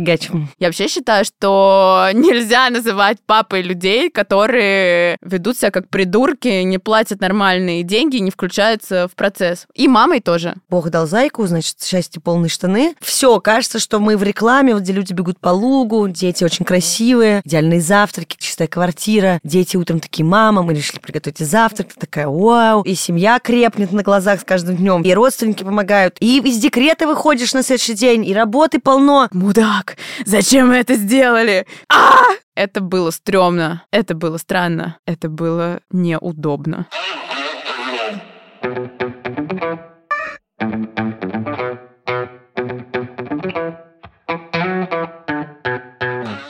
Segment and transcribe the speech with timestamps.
[0.00, 0.48] фигачим.
[0.58, 7.20] Я вообще считаю, что нельзя называть папой людей, которые ведут себя как придурки, не платят
[7.20, 9.66] нормальные деньги, не включаются в процесс.
[9.74, 10.54] И мамой тоже.
[10.68, 12.94] Бог дал зайку, значит, счастье полные штаны.
[13.00, 17.42] Все, кажется, что мы в рекламе, вот где люди бегут по лугу, дети очень красивые,
[17.44, 22.82] идеальные завтраки, чистая квартира, дети утром такие, мама, мы решили приготовить завтрак, Ты такая, вау,
[22.82, 27.52] и семья крепнет на глазах с каждым днем, и родственники помогают, и из декрета выходишь
[27.52, 29.28] на следующий день, и работы полно.
[29.32, 29.89] Мудак,
[30.24, 31.66] зачем мы это сделали?
[31.88, 32.20] А!
[32.54, 36.86] Это было стрёмно, это было странно, это было неудобно.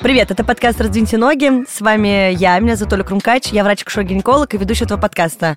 [0.01, 1.65] Привет, это подкаст «Раздвиньте ноги».
[1.69, 5.57] С вами я, меня зовут Оля Крумкач, я врач-акушер-гинеколог и ведущая этого подкаста.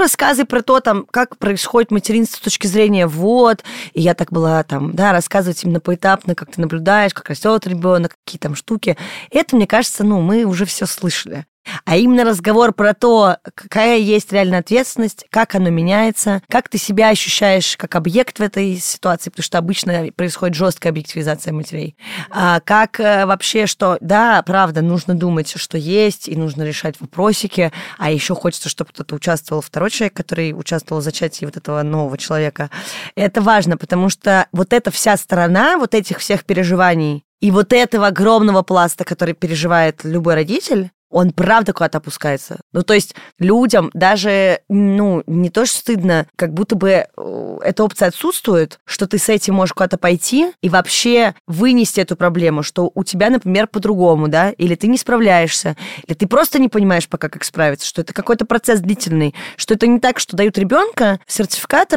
[0.00, 3.62] Рассказы про то, там, как происходит материнство с точки зрения вот,
[3.92, 8.16] и я так была там, да, рассказывать именно поэтапно, как ты наблюдаешь, как растет ребенок,
[8.24, 8.96] какие там штуки.
[9.30, 11.46] Это, мне кажется, ну, мы уже все слышали
[11.84, 17.08] а именно разговор про то, какая есть реальная ответственность, как оно меняется, как ты себя
[17.08, 21.96] ощущаешь как объект в этой ситуации, потому что обычно происходит жесткая объективизация матерей.
[22.30, 27.72] А как э, вообще, что, да, правда, нужно думать, что есть, и нужно решать вопросики,
[27.98, 32.18] а еще хочется, чтобы кто-то участвовал, второй человек, который участвовал в зачатии вот этого нового
[32.18, 32.70] человека.
[33.14, 38.08] Это важно, потому что вот эта вся сторона вот этих всех переживаний, и вот этого
[38.08, 42.60] огромного пласта, который переживает любой родитель, он правда куда-то опускается.
[42.72, 47.84] Ну, то есть людям даже, ну, не то, что стыдно, как будто бы э, эта
[47.84, 52.90] опция отсутствует, что ты с этим можешь куда-то пойти и вообще вынести эту проблему, что
[52.94, 57.28] у тебя, например, по-другому, да, или ты не справляешься, или ты просто не понимаешь пока,
[57.28, 61.92] как справиться, что это какой-то процесс длительный, что это не так, что дают ребенка сертификат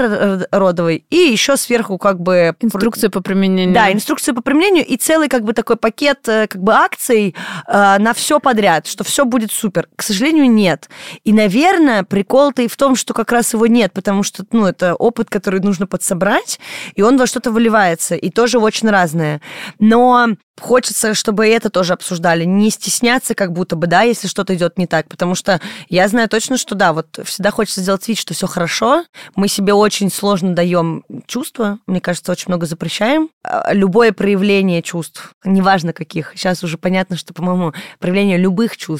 [0.51, 2.55] родовый и еще сверху как бы...
[2.61, 3.75] Инструкцию по применению.
[3.75, 7.35] Да, инструкцию по применению и целый как бы такой пакет э, как бы акций
[7.67, 9.87] э, на все подряд, что все будет супер.
[9.95, 10.89] К сожалению, нет.
[11.23, 14.95] И, наверное, прикол-то и в том, что как раз его нет, потому что, ну, это
[14.95, 16.59] опыт, который нужно подсобрать,
[16.95, 19.41] и он во что-то выливается, и тоже очень разное.
[19.79, 22.45] Но Хочется, чтобы это тоже обсуждали.
[22.45, 25.07] Не стесняться, как будто бы, да, если что-то идет не так.
[25.09, 25.59] Потому что
[25.89, 29.03] я знаю точно, что да, вот всегда хочется сделать вид, что все хорошо.
[29.35, 31.79] Мы себе очень сложно даем чувства.
[31.87, 33.29] Мне кажется, очень много запрещаем.
[33.43, 36.33] А, любое проявление чувств, неважно каких.
[36.35, 38.92] Сейчас уже понятно, что, по-моему, проявление любых чувств,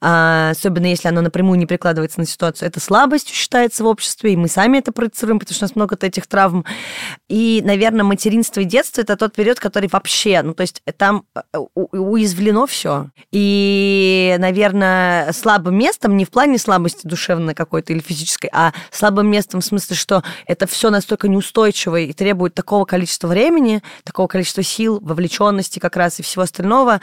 [0.00, 4.36] а, особенно если оно напрямую не прикладывается на ситуацию, это слабостью считается в обществе, и
[4.36, 6.64] мы сами это проецируем, потому что у нас много этих травм.
[7.28, 11.58] И, наверное, материнство и детство это тот период, который вообще, ну, то есть там э,
[11.74, 13.10] уязвлено все.
[13.30, 19.60] И, наверное, слабым местом не в плане слабости душевной какой-то или физической, а слабым местом
[19.60, 24.98] в смысле, что это все настолько неустойчиво и требует такого количества времени, такого количества сил,
[25.00, 27.00] вовлеченности как раз и всего остального,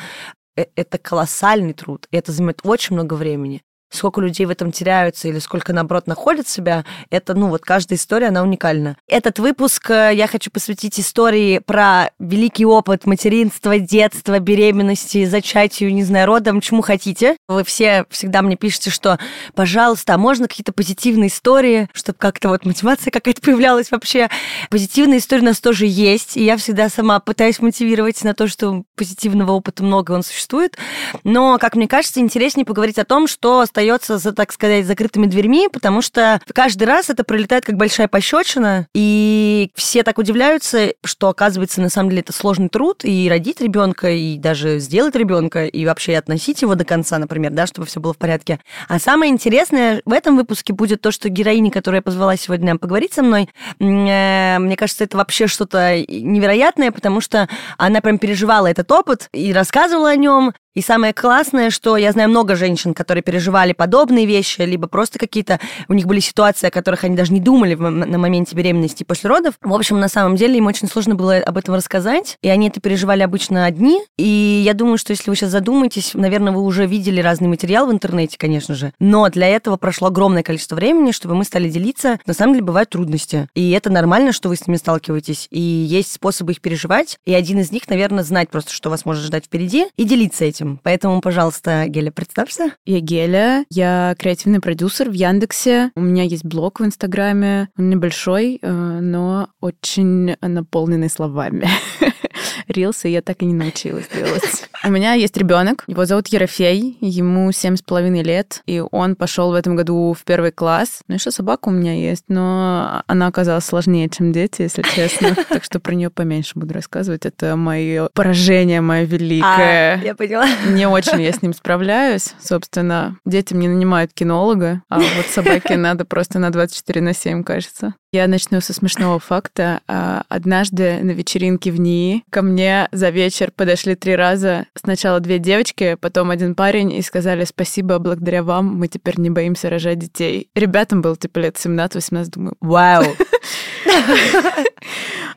[0.55, 5.39] это колоссальный труд, и это занимает очень много времени сколько людей в этом теряются или
[5.39, 8.97] сколько, наоборот, находят себя, это, ну, вот каждая история, она уникальна.
[9.07, 16.03] Этот выпуск э, я хочу посвятить истории про великий опыт материнства, детства, беременности, зачатию, не
[16.03, 17.37] знаю, родом, чему хотите.
[17.47, 19.19] Вы все всегда мне пишете, что,
[19.55, 24.29] пожалуйста, а можно какие-то позитивные истории, чтобы как-то вот мотивация какая-то появлялась вообще.
[24.69, 28.83] Позитивные истории у нас тоже есть, и я всегда сама пытаюсь мотивировать на то, что
[28.95, 30.77] позитивного опыта много, он существует.
[31.23, 35.69] Но, как мне кажется, интереснее поговорить о том, что остается за, так сказать, закрытыми дверьми,
[35.71, 41.79] потому что каждый раз это пролетает как большая пощечина, и все так удивляются, что, оказывается,
[41.81, 46.17] на самом деле это сложный труд, и родить ребенка, и даже сделать ребенка, и вообще
[46.17, 48.59] относить его до конца, например, да, чтобы все было в порядке.
[48.89, 53.13] А самое интересное в этом выпуске будет то, что героиня, которую я позвала сегодня поговорить
[53.13, 57.47] со мной, э, мне кажется, это вообще что-то невероятное, потому что
[57.77, 62.29] она прям переживала этот опыт и рассказывала о нем, и самое классное, что я знаю
[62.29, 67.03] много женщин, которые переживали подобные вещи, либо просто какие-то у них были ситуации, о которых
[67.03, 69.55] они даже не думали на моменте беременности и после родов.
[69.61, 72.79] В общем, на самом деле им очень сложно было об этом рассказать, и они это
[72.79, 74.01] переживали обычно одни.
[74.17, 77.91] И я думаю, что если вы сейчас задумаетесь, наверное, вы уже видели разный материал в
[77.91, 82.19] интернете, конечно же, но для этого прошло огромное количество времени, чтобы мы стали делиться.
[82.27, 86.11] На самом деле бывают трудности, и это нормально, что вы с ними сталкиваетесь, и есть
[86.11, 89.87] способы их переживать, и один из них, наверное, знать просто, что вас может ждать впереди,
[89.97, 90.79] и делиться этим этим.
[90.83, 92.73] Поэтому, пожалуйста, Геля, представься.
[92.85, 95.91] Я Геля, я креативный продюсер в Яндексе.
[95.95, 97.69] У меня есть блог в Инстаграме.
[97.77, 101.67] Он небольшой, э, но очень наполненный словами.
[102.67, 104.69] рилсы я так и не научилась делать.
[104.83, 109.51] У меня есть ребенок, его зовут Ерофей, ему семь с половиной лет, и он пошел
[109.51, 111.01] в этом году в первый класс.
[111.07, 115.35] Ну, еще собака у меня есть, но она оказалась сложнее, чем дети, если честно.
[115.49, 117.25] Так что про нее поменьше буду рассказывать.
[117.25, 119.95] Это мое поражение, мое великое.
[119.95, 120.47] А, я поняла.
[120.67, 122.33] Не очень я с ним справляюсь.
[122.41, 127.95] Собственно, дети мне нанимают кинолога, а вот собаке надо просто на 24 на 7, кажется.
[128.11, 129.81] Я начну со смешного факта.
[129.87, 134.65] А, однажды на вечеринке в НИИ ко мне за вечер подошли три раза.
[134.73, 139.69] Сначала две девочки, потом один парень, и сказали спасибо, благодаря вам мы теперь не боимся
[139.69, 140.49] рожать детей.
[140.55, 143.03] Ребятам было типа лет 17-18, думаю, вау.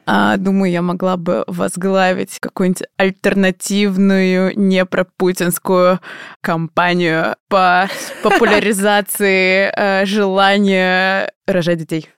[0.04, 6.00] А, думаю, я могла бы возглавить какую-нибудь альтернативную, не пропутинскую
[6.40, 7.88] кампанию по
[8.24, 12.08] популяризации э, желания рожать детей.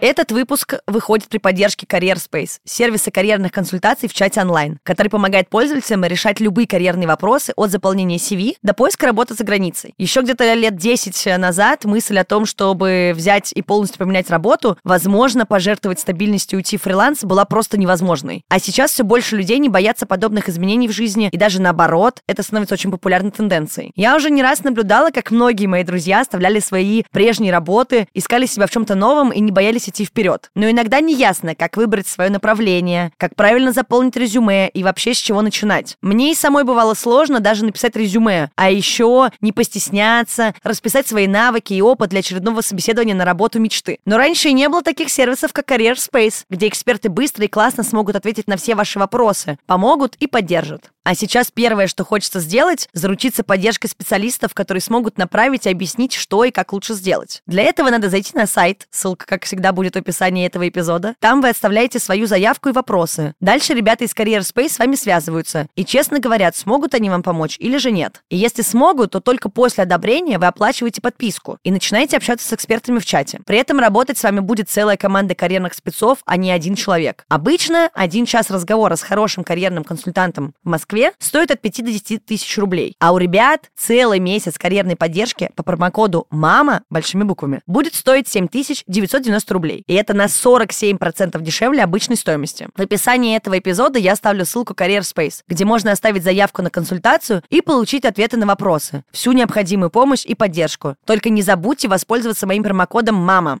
[0.00, 5.50] Этот выпуск выходит при поддержке Career Space, сервиса карьерных консультаций в чате онлайн, который помогает
[5.50, 9.92] пользователям решать любые карьерные вопросы от заполнения CV до поиска работы за границей.
[9.98, 15.44] Еще где-то лет 10 назад мысль о том, чтобы взять и полностью поменять работу, возможно,
[15.44, 18.42] пожертвовать стабильностью и уйти в фриланс, была просто невозможной.
[18.48, 22.42] А сейчас все больше людей не боятся подобных изменений в жизни, и даже наоборот, это
[22.42, 23.92] становится очень популярной тенденцией.
[23.96, 28.66] Я уже не раз наблюдала, как многие мои друзья оставляли свои прежние работы, искали себя
[28.66, 30.50] в чем-то новом и не боялись идти вперед.
[30.54, 35.18] Но иногда не ясно, как выбрать свое направление, как правильно заполнить резюме и вообще с
[35.18, 35.96] чего начинать.
[36.00, 41.74] Мне и самой бывало сложно даже написать резюме, а еще не постесняться, расписать свои навыки
[41.74, 43.98] и опыт для очередного собеседования на работу мечты.
[44.04, 47.82] Но раньше и не было таких сервисов, как Career Space, где эксперты быстро и классно
[47.82, 50.90] смогут ответить на все ваши вопросы, помогут и поддержат.
[51.02, 56.44] А сейчас первое, что хочется сделать, заручиться поддержкой специалистов, которые смогут направить и объяснить, что
[56.44, 57.42] и как лучше сделать.
[57.46, 61.14] Для этого надо зайти на сайт, ссылка, как всегда, будет в описании этого эпизода.
[61.18, 63.34] Там вы оставляете свою заявку и вопросы.
[63.40, 67.56] Дальше ребята из Career Space с вами связываются и честно говорят, смогут они вам помочь
[67.58, 68.22] или же нет.
[68.28, 72.98] И если смогут, то только после одобрения вы оплачиваете подписку и начинаете общаться с экспертами
[72.98, 73.40] в чате.
[73.46, 77.24] При этом работать с вами будет целая команда карьерных спецов, а не один человек.
[77.28, 82.24] Обычно один час разговора с хорошим карьерным консультантом в Москве стоит от 5 до 10
[82.24, 82.94] тысяч рублей.
[82.98, 89.54] А у ребят целый месяц карьерной поддержки по промокоду «МАМА» большими буквами будет стоить 7990
[89.54, 89.69] рублей.
[89.78, 92.68] И это на 47% дешевле обычной стоимости.
[92.76, 97.42] В описании этого эпизода я оставлю ссылку Career Space, где можно оставить заявку на консультацию
[97.50, 100.96] и получить ответы на вопросы, всю необходимую помощь и поддержку.
[101.04, 103.58] Только не забудьте воспользоваться моим промокодом «МАМА».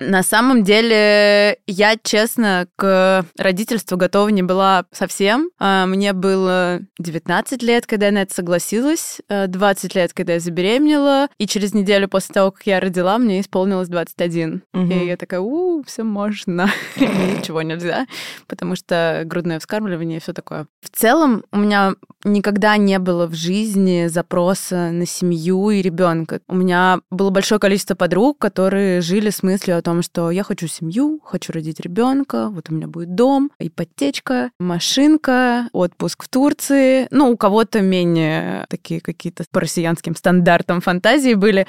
[0.00, 5.50] На самом деле, я, честно, к родительству готова не была совсем.
[5.58, 10.40] А, мне было 19 лет, когда я на это согласилась, 20 э, лет, когда я
[10.40, 14.62] забеременела, и через неделю после того, как я родила, мне исполнилось 21.
[14.72, 14.82] Угу.
[14.82, 18.06] И я такая, у, все можно, ничего нельзя,
[18.46, 20.66] потому что грудное вскармливание и все такое.
[20.82, 26.40] В целом, у меня никогда не было в жизни запроса на семью и ребенка.
[26.48, 30.66] У меня было большое количество подруг, которые жили с мыслью о том, что я хочу
[30.68, 37.08] семью, хочу родить ребенка, вот у меня будет дом, ипотечка, машинка, отпуск в Турции.
[37.10, 41.66] Ну, у кого-то менее такие какие-то по россиянским стандартам фантазии были.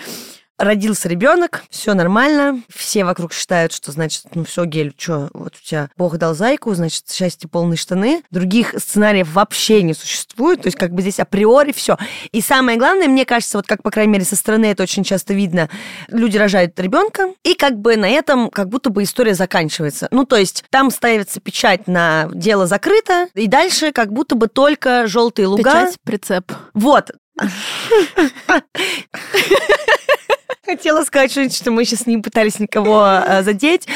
[0.58, 5.64] Родился ребенок, все нормально, все вокруг считают, что значит, ну все, Гель, что, вот у
[5.64, 8.24] тебя Бог дал зайку, значит, счастье полные штаны.
[8.32, 11.98] Других сценариев вообще не существует, то есть как бы здесь априори все.
[12.32, 15.36] И самое главное, мне кажется, вот как, по крайней мере, со стороны это очень часто
[15.36, 15.70] видно,
[16.08, 20.08] люди рожают ребенка, и как бы на этом как будто бы история заканчивается.
[20.10, 25.06] Ну, то есть там ставится печать на дело закрыто, и дальше как будто бы только
[25.06, 25.70] желтые луга.
[25.70, 26.52] Печать, прицеп.
[26.74, 27.12] Вот.
[30.66, 33.88] Хотела сказать что мы сейчас не пытались никого а, задеть.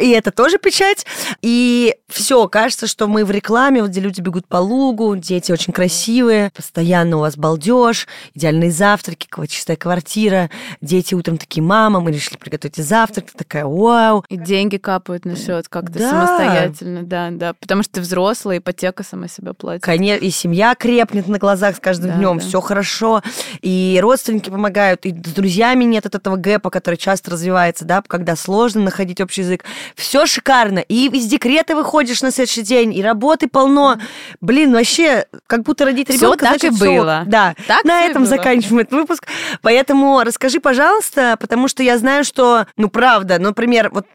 [0.00, 1.04] И это тоже печать.
[1.42, 5.74] И все, кажется, что мы в рекламе, вот где люди бегут по лугу, дети очень
[5.74, 10.48] красивые, постоянно у вас балдеж, идеальные завтраки, чистая квартира,
[10.80, 14.24] дети утром такие, мама, мы решили приготовить завтрак, ты такая, вау.
[14.30, 16.10] И деньги капают на счет как-то да.
[16.10, 19.82] самостоятельно, да, да, потому что ты взрослая, ипотека сама себя платит.
[19.82, 22.44] Конечно, и семья крепнет на глазах с каждым да, днем, да.
[22.44, 23.22] все хорошо,
[23.60, 28.34] и родственники помогают, и с друзьями нет от этого гэпа, который часто развивается, да, когда
[28.34, 30.80] сложно находить общий язык все шикарно.
[30.80, 33.98] И из декрета выходишь на следующий день, и работы полно.
[34.40, 37.22] Блин, вообще, как будто родить ребенка, так значит, и было.
[37.26, 38.30] Да, так на этом было.
[38.30, 39.26] заканчиваем этот выпуск.
[39.60, 44.06] Поэтому расскажи, пожалуйста, потому что я знаю, что, ну, правда, например, вот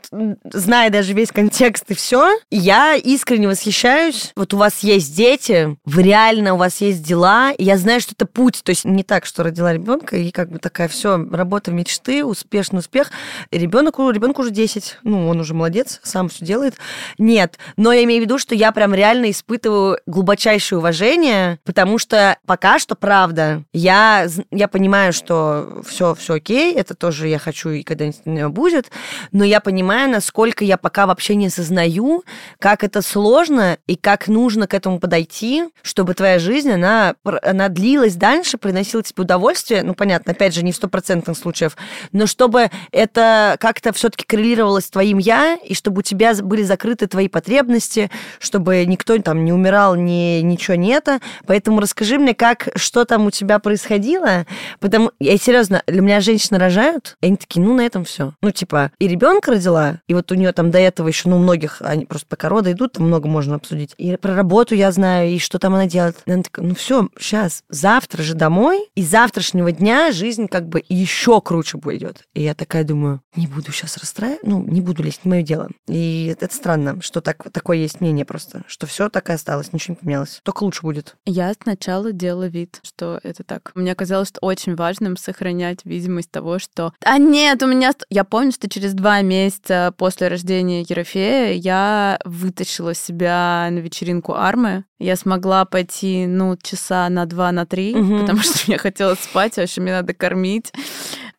[0.51, 4.31] зная даже весь контекст и все, я искренне восхищаюсь.
[4.35, 8.25] Вот у вас есть дети, вы реально, у вас есть дела, я знаю, что это
[8.25, 8.61] путь.
[8.63, 12.79] То есть не так, что родила ребенка, и как бы такая все, работа мечты, успешный
[12.79, 13.11] успех.
[13.51, 16.75] Ребенок, ребенку уже 10, ну, он уже молодец, сам все делает.
[17.17, 22.37] Нет, но я имею в виду, что я прям реально испытываю глубочайшее уважение, потому что
[22.45, 27.83] пока что, правда, я, я понимаю, что все, все окей, это тоже я хочу и
[27.83, 28.91] когда-нибудь будет,
[29.31, 32.23] но я понимаю, насколько я пока вообще не осознаю,
[32.59, 38.15] как это сложно и как нужно к этому подойти, чтобы твоя жизнь, она, она длилась
[38.15, 41.77] дальше, приносила тебе удовольствие, ну, понятно, опять же, не в стопроцентных случаях,
[42.11, 47.07] но чтобы это как-то все-таки коррелировалось с твоим я, и чтобы у тебя были закрыты
[47.07, 51.19] твои потребности, чтобы никто там не умирал, ни, ничего не это.
[51.45, 54.45] Поэтому расскажи мне, как, что там у тебя происходило,
[54.79, 58.33] потому, я серьезно, для меня женщины рожают, и они такие, ну, на этом все.
[58.41, 61.39] Ну, типа, и ребенка родила, и вот у нее там до этого еще, ну, у
[61.39, 63.93] многих, они просто пока роды идут, там много можно обсудить.
[63.97, 66.17] И про работу я знаю, и что там она делает.
[66.25, 70.83] И она такая, ну, все, сейчас, завтра же домой, и завтрашнего дня жизнь как бы
[70.89, 72.23] еще круче пойдет.
[72.33, 75.69] И я такая думаю, не буду сейчас расстраивать, ну, не буду лезть, не мое дело.
[75.87, 79.93] И это странно, что так, такое есть мнение просто, что все так и осталось, ничего
[79.93, 80.41] не поменялось.
[80.43, 81.15] Только лучше будет.
[81.25, 83.71] Я сначала делала вид, что это так.
[83.75, 88.51] Мне казалось, что очень важным сохранять видимость того, что «А нет, у меня...» Я помню,
[88.51, 94.83] что через два месяца после рождения Ерофея я вытащила себя на вечеринку Армы.
[94.99, 98.19] Я смогла пойти, ну, часа на два, на три, угу.
[98.19, 100.73] потому что мне хотелось спать, а еще мне надо кормить.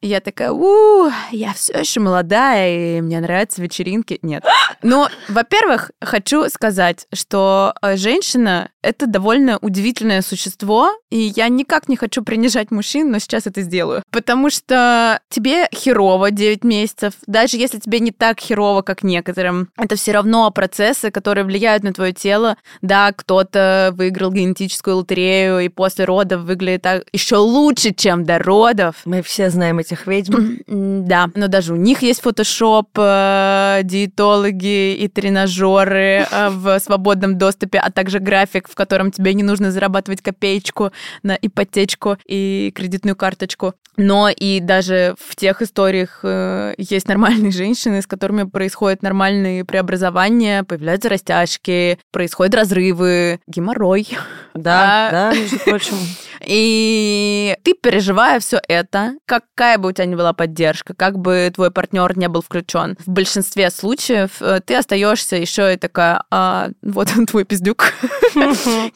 [0.01, 4.19] Я такая, у, я все еще молодая, и мне нравятся вечеринки.
[4.23, 4.45] Нет.
[4.83, 11.97] Но, во-первых, хочу сказать, что э, женщина— это довольно удивительное существо, и я никак не
[11.97, 14.03] хочу принижать мужчин, но сейчас это сделаю.
[14.11, 19.97] Потому что тебе херово 9 месяцев, даже если тебе не так херово, как некоторым, это
[19.97, 22.57] все равно процессы, которые влияют на твое тело.
[22.83, 28.97] Да, кто-то выиграл генетическую лотерею и после родов выглядит так еще лучше, чем до родов.
[29.05, 30.59] Мы все знаем этих ведьм.
[30.67, 37.79] Да, но даже у них есть фотошоп, э, диетологи и тренажеры э, в свободном доступе,
[37.79, 40.93] а также график, в котором тебе не нужно зарабатывать копеечку
[41.23, 43.75] на ипотечку и кредитную карточку.
[43.97, 50.63] Но и даже в тех историях э, есть нормальные женщины, с которыми происходят нормальные преобразования,
[50.63, 54.07] появляются растяжки, происходят разрывы, геморрой.
[54.55, 55.97] Да, а, да, между прочим.
[56.47, 61.71] И ты, переживая все это, какая бы у тебя ни была поддержка, как бы твой
[61.71, 67.09] партнер не был включен, в большинстве случаев э, ты остаешься еще и такая, а, вот
[67.17, 67.93] он твой пиздюк,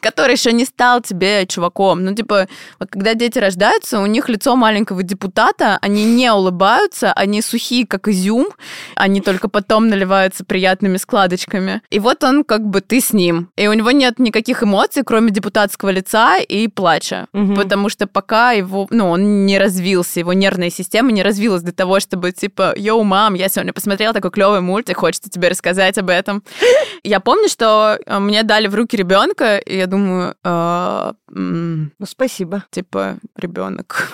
[0.01, 2.03] который еще не стал тебе чуваком.
[2.03, 2.47] Ну, типа,
[2.79, 8.07] вот когда дети рождаются, у них лицо маленького депутата, они не улыбаются, они сухие, как
[8.07, 8.47] изюм,
[8.95, 11.81] они только потом наливаются приятными складочками.
[11.89, 13.49] И вот он, как бы, ты с ним.
[13.55, 17.55] И у него нет никаких эмоций, кроме депутатского лица и плача угу.
[17.55, 21.99] потому что пока его, ну, он не развился, его нервная система не развилась до того,
[21.99, 26.43] чтобы типа, йоу, мам, я сегодня посмотрела такой клевый мультик, хочется тебе рассказать об этом.
[27.03, 32.63] Я помню, что э, мне дали в руки ребенка, и я думаю, э, ну, спасибо.
[32.69, 34.11] Типа, ребенок.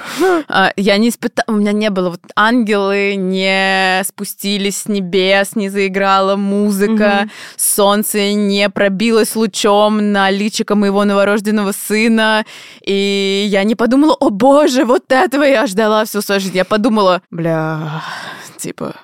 [0.47, 5.69] А, я не испытала, у меня не было вот ангелы не спустились с небес, не
[5.69, 12.45] заиграла музыка, солнце не пробилось лучом на личико моего новорожденного сына,
[12.81, 16.48] и я не подумала, о боже, вот этого я ждала всю свою жизнь.
[16.53, 18.03] Я подумала, бля,
[18.57, 18.95] типа,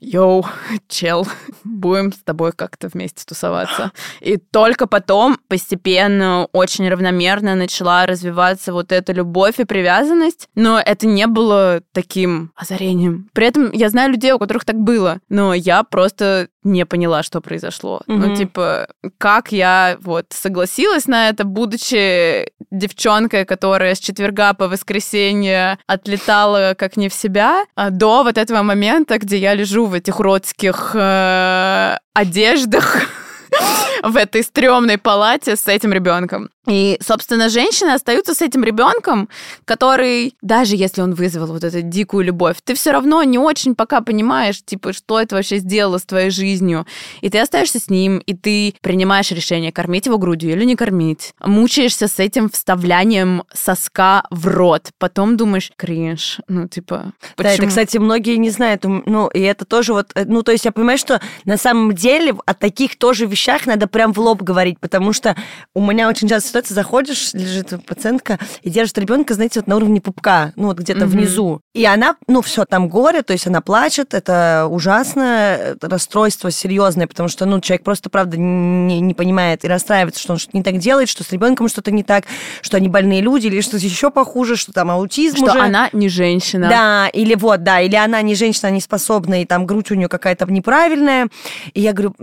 [0.00, 0.44] йоу,
[0.88, 1.26] чел,
[1.64, 3.92] будем с тобой как-то вместе тусоваться.
[4.20, 11.06] И только потом постепенно, очень равномерно начала развиваться вот эта любовь и привязанность, но это
[11.06, 13.28] не было таким озарением.
[13.32, 17.40] При этом я знаю людей, у которых так было, но я просто не поняла, что
[17.40, 18.02] произошло.
[18.06, 18.16] Mm-hmm.
[18.16, 25.57] Ну, типа, как я вот согласилась на это, будучи девчонкой, которая с четверга по воскресенье
[25.86, 30.20] отлетала как не в себя, а до вот этого момента, где я лежу в этих
[30.20, 33.02] уродских э, одеждах
[34.02, 36.50] в этой стрёмной палате с этим ребенком.
[36.68, 39.28] И, собственно, женщины остаются с этим ребенком,
[39.64, 44.02] который, даже если он вызвал вот эту дикую любовь, ты все равно не очень пока
[44.02, 46.86] понимаешь, типа, что это вообще сделало с твоей жизнью.
[47.22, 51.32] И ты остаешься с ним, и ты принимаешь решение, кормить его грудью или не кормить.
[51.40, 54.90] Мучаешься с этим вставлянием соска в рот.
[54.98, 56.40] Потом думаешь, кринж.
[56.48, 57.48] Ну, типа, почему?
[57.48, 58.84] Да, это, кстати, многие не знают.
[58.84, 60.10] Ну, и это тоже вот...
[60.14, 63.86] Э, ну, то есть я понимаю, что на самом деле о таких тоже вещах надо
[63.90, 65.36] прям в лоб говорить, потому что
[65.74, 70.00] у меня очень часто ситуация, заходишь, лежит пациентка и держит ребенка, знаете, вот на уровне
[70.00, 71.08] пупка, ну вот где-то mm-hmm.
[71.08, 71.60] внизу.
[71.74, 77.28] И она, ну все, там горе, то есть она плачет, это ужасно, расстройство серьезное, потому
[77.28, 80.78] что, ну, человек просто, правда, не, не понимает и расстраивается, что он что-то не так
[80.78, 82.24] делает, что с ребенком что-то не так,
[82.62, 85.60] что они больные люди, или что-то еще похуже, что там аутизм Что уже.
[85.60, 86.68] она не женщина.
[86.68, 90.08] Да, или вот, да, или она не женщина, не способна, и там грудь у нее
[90.08, 91.28] какая-то неправильная.
[91.74, 92.14] И я говорю,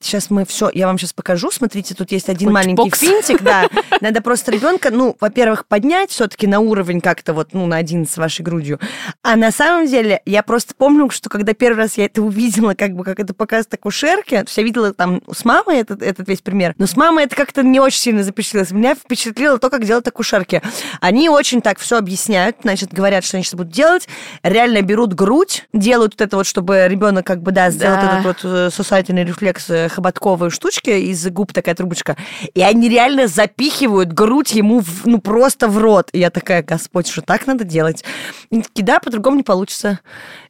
[0.00, 2.98] сейчас мы все, я вам сейчас покажу, смотрите, тут есть один Хоть маленький бокс.
[2.98, 3.68] финтик, да.
[4.00, 8.16] Надо просто ребенка, ну, во-первых, поднять все-таки на уровень как-то вот, ну, на один с
[8.16, 8.80] вашей грудью.
[9.22, 12.92] А на самом деле, я просто помню, что когда первый раз я это увидела, как
[12.92, 16.40] бы, как это показывает акушерке, то есть я видела там с мамой этот, этот весь
[16.40, 18.70] пример, но с мамой это как-то не очень сильно запечатлелось.
[18.70, 20.62] Меня впечатлило то, как делают акушерки.
[21.00, 24.08] Они очень так все объясняют, значит, говорят, что они сейчас будут делать,
[24.42, 28.18] реально берут грудь, делают вот это вот, чтобы ребенок как бы, да, сделал да.
[28.20, 32.16] этот вот э, сосательный рефлекс э, хоботковой штучки, из губ такая трубочка,
[32.54, 36.08] и они реально запихивают грудь ему, в, ну, просто в рот.
[36.12, 38.04] И я такая, Господь, что так надо делать?
[38.50, 40.00] И такие, да, по-другому не получится.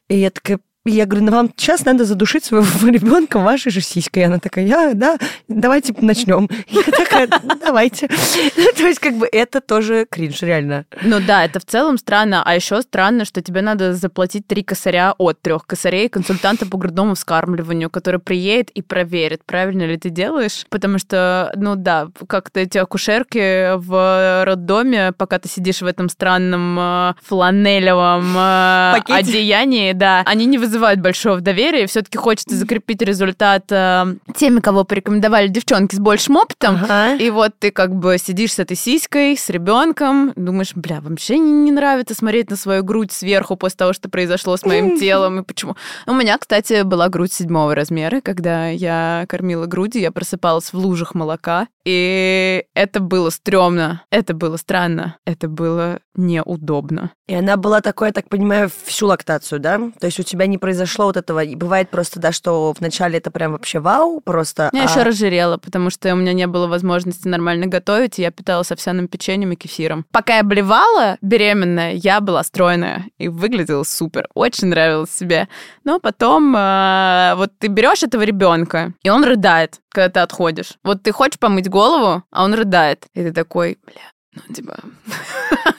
[0.09, 3.81] И я такая, и я говорю, ну вам сейчас надо задушить своего ребенка вашей же
[3.81, 4.23] сиськой.
[4.23, 5.17] И она такая, я, да,
[5.47, 6.49] давайте начнем.
[6.67, 7.29] Я такая,
[7.61, 8.07] давайте.
[8.77, 10.85] То есть, как бы это тоже кринж, реально.
[11.01, 12.43] Ну да, это в целом странно.
[12.45, 17.15] А еще странно, что тебе надо заплатить три косаря от трех косарей консультанта по грудному
[17.15, 20.65] вскармливанию, который приедет и проверит, правильно ли ты делаешь.
[20.69, 26.77] Потому что, ну да, как-то эти акушерки в роддоме, пока ты сидишь в этом странном
[26.79, 31.87] э, фланелевом э, одеянии, да, они не вызывают вызывают большого доверия.
[31.87, 36.79] Все-таки хочется закрепить результат э, теми, кого порекомендовали девчонки с большим опытом.
[36.83, 37.15] Ага.
[37.15, 41.51] И вот ты как бы сидишь с этой сиськой, с ребенком, думаешь, бля, вообще не,
[41.51, 45.43] не нравится смотреть на свою грудь сверху после того, что произошло с моим телом и
[45.43, 45.75] почему.
[46.05, 51.15] У меня, кстати, была грудь седьмого размера, когда я кормила грудью, я просыпалась в лужах
[51.15, 57.11] молока, и это было стрёмно, это было странно, это было неудобно.
[57.27, 59.77] И она была такой, я так понимаю, всю лактацию, да?
[59.99, 61.45] То есть у тебя не произошло вот этого.
[61.45, 64.69] И бывает просто, да, что вначале это прям вообще вау, просто...
[64.73, 64.89] Я а...
[64.89, 69.07] еще разжирела, потому что у меня не было возможности нормально готовить, и я питалась овсяным
[69.07, 70.05] печеньем и кефиром.
[70.11, 74.27] Пока я блевала беременная, я была стройная и выглядела супер.
[74.33, 75.47] Очень нравилось себе.
[75.85, 80.73] Но потом э, вот ты берешь этого ребенка, и он рыдает, когда ты отходишь.
[80.83, 83.05] Вот ты хочешь помыть голову, а он рыдает.
[83.13, 84.01] И ты такой, бля,
[84.47, 84.77] ну, типа...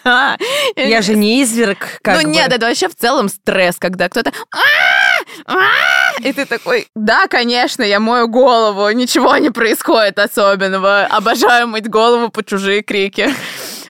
[0.77, 4.33] Я же не изверг, как Ну, нет, это вообще в целом стресс, когда кто-то...
[6.21, 11.07] И ты такой, да, конечно, я мою голову, ничего не происходит особенного.
[11.07, 13.35] Обожаю мыть голову по чужие крики.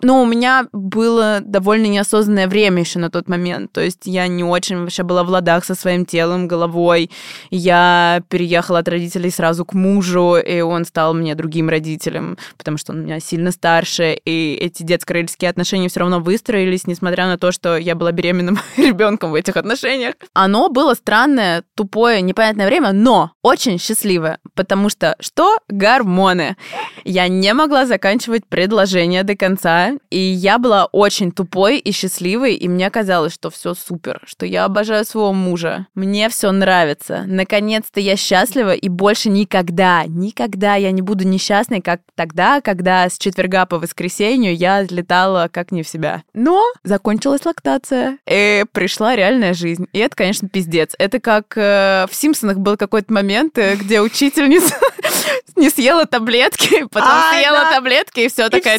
[0.03, 3.73] Но у меня было довольно неосознанное время еще на тот момент.
[3.73, 7.11] То есть я не очень вообще была в ладах со своим телом, головой.
[7.51, 12.93] Я переехала от родителей сразу к мужу, и он стал мне другим родителем, потому что
[12.93, 17.77] он меня сильно старше, и эти детско-родительские отношения все равно выстроились, несмотря на то, что
[17.77, 20.15] я была беременным ребенком в этих отношениях.
[20.33, 25.57] Оно было странное, тупое, непонятное время, но очень счастливое, потому что что?
[25.69, 26.57] Гормоны.
[27.05, 32.69] Я не могла заканчивать предложение до конца, и я была очень тупой и счастливой, и
[32.69, 37.25] мне казалось, что все супер, что я обожаю своего мужа, мне все нравится.
[37.27, 43.19] Наконец-то я счастлива, и больше никогда, никогда я не буду несчастной, как тогда, когда с
[43.19, 46.23] четверга по воскресенью я летала как не в себя.
[46.35, 49.87] Но закончилась лактация, и пришла реальная жизнь.
[49.93, 50.95] И это, конечно, пиздец.
[50.99, 54.75] Это как э, в «Симпсонах» был какой-то момент, э, где учительница
[55.57, 58.79] не съела таблетки, потом а, съела таблетки, и все такая.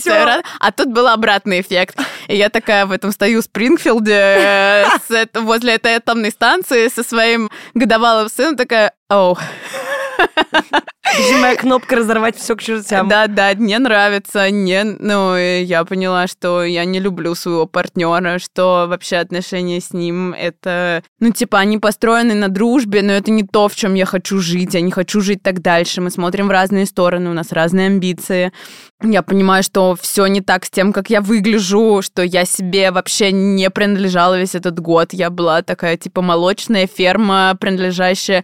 [0.59, 1.97] А тут был обратный эффект.
[2.27, 4.85] И я такая в этом стою в Спрингфилде э,
[5.33, 9.37] возле этой атомной станции со своим годовалым сыном, такая, оу.
[11.05, 13.07] Нажимая кнопку разорвать все к чертям.
[13.07, 14.49] Да, да, мне нравится.
[14.51, 20.33] Не, ну, я поняла, что я не люблю своего партнера, что вообще отношения с ним
[20.33, 24.39] это, ну, типа, они построены на дружбе, но это не то, в чем я хочу
[24.39, 24.73] жить.
[24.73, 26.01] Я не хочу жить так дальше.
[26.01, 28.51] Мы смотрим в разные стороны, у нас разные амбиции.
[29.01, 33.31] Я понимаю, что все не так с тем, как я выгляжу, что я себе вообще
[33.31, 35.13] не принадлежала весь этот год.
[35.13, 38.43] Я была такая, типа, молочная ферма, принадлежащая...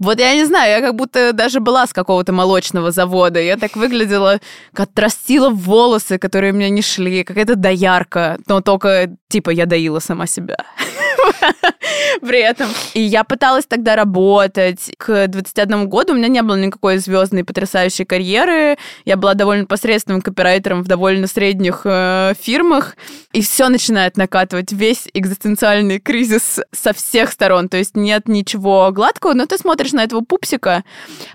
[0.00, 3.40] Вот я не знаю, я как будто даже была с какого-то молочного завода.
[3.40, 4.38] Я так выглядела,
[4.76, 10.56] отрастила волосы, которые мне не шли, какая-то доярка, но только, типа, я доила сама себя.
[12.20, 12.68] при этом.
[12.94, 14.92] И я пыталась тогда работать.
[14.98, 18.76] К 21 году у меня не было никакой звездной потрясающей карьеры.
[19.04, 22.96] Я была довольно посредственным копирайтером в довольно средних э, фирмах.
[23.32, 24.72] И все начинает накатывать.
[24.72, 27.68] Весь экзистенциальный кризис со всех сторон.
[27.68, 30.84] То есть нет ничего гладкого, но ты смотришь на этого пупсика.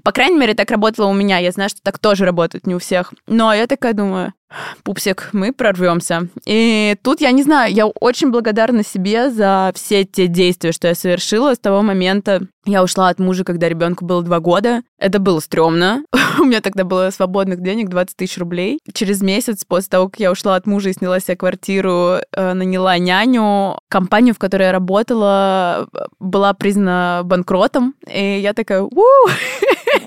[0.04, 1.38] По крайней мере, так работало у меня.
[1.38, 3.14] Я знаю, что так тоже работает не у всех.
[3.28, 4.34] Но я такая думаю,
[4.84, 6.28] Пупсик, мы прорвемся.
[6.46, 10.96] И тут, я не знаю, я очень благодарна себе за все те действия, что я
[10.96, 12.48] совершила с того момента.
[12.70, 14.84] Я ушла от мужа, когда ребенку было два года.
[15.00, 16.04] Это было стрёмно.
[16.40, 18.80] У меня тогда было свободных денег 20 тысяч рублей.
[18.94, 22.96] Через месяц после того, как я ушла от мужа и сняла себе квартиру, э, наняла
[23.00, 23.80] няню.
[23.90, 25.88] Компанию, в которой я работала,
[26.20, 27.96] была признана банкротом.
[28.08, 29.04] И я такая, у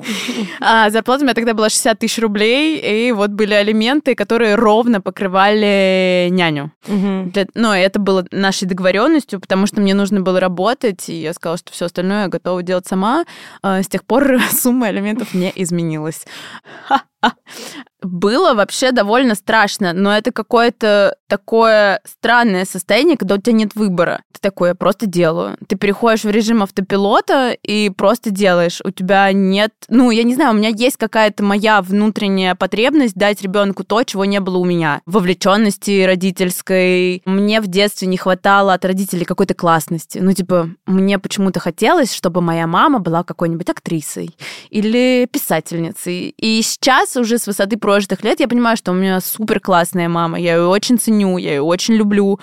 [0.60, 5.00] а зарплата у меня тогда была 60 тысяч рублей, и вот были алименты, которые ровно
[5.00, 6.72] покрывали няню.
[6.86, 11.58] Для, ну, это было нашей договоренностью, потому что мне нужно было работать, и я сказала,
[11.58, 13.24] что все остальное я готова делать сама.
[13.62, 16.26] А с тех пор сумма алиментов не изменилась.
[18.02, 24.22] Было вообще довольно страшно, но это какое-то такое странное состояние, когда у тебя нет выбора.
[24.32, 25.56] Ты такой, я просто делаю.
[25.68, 28.80] Ты переходишь в режим автопилота и просто делаешь.
[28.84, 29.72] У тебя нет...
[29.88, 34.24] Ну, я не знаю, у меня есть какая-то моя внутренняя потребность дать ребенку то, чего
[34.24, 35.00] не было у меня.
[35.06, 37.22] Вовлеченности родительской.
[37.24, 40.18] Мне в детстве не хватало от родителей какой-то классности.
[40.18, 44.36] Ну, типа, мне почему-то хотелось, чтобы моя мама была какой-нибудь актрисой
[44.70, 46.34] или писательницей.
[46.36, 50.38] И сейчас уже с высоты прожитых лет я понимаю, что у меня супер классная мама.
[50.38, 52.40] Я ее очень ценю, я ее очень люблю.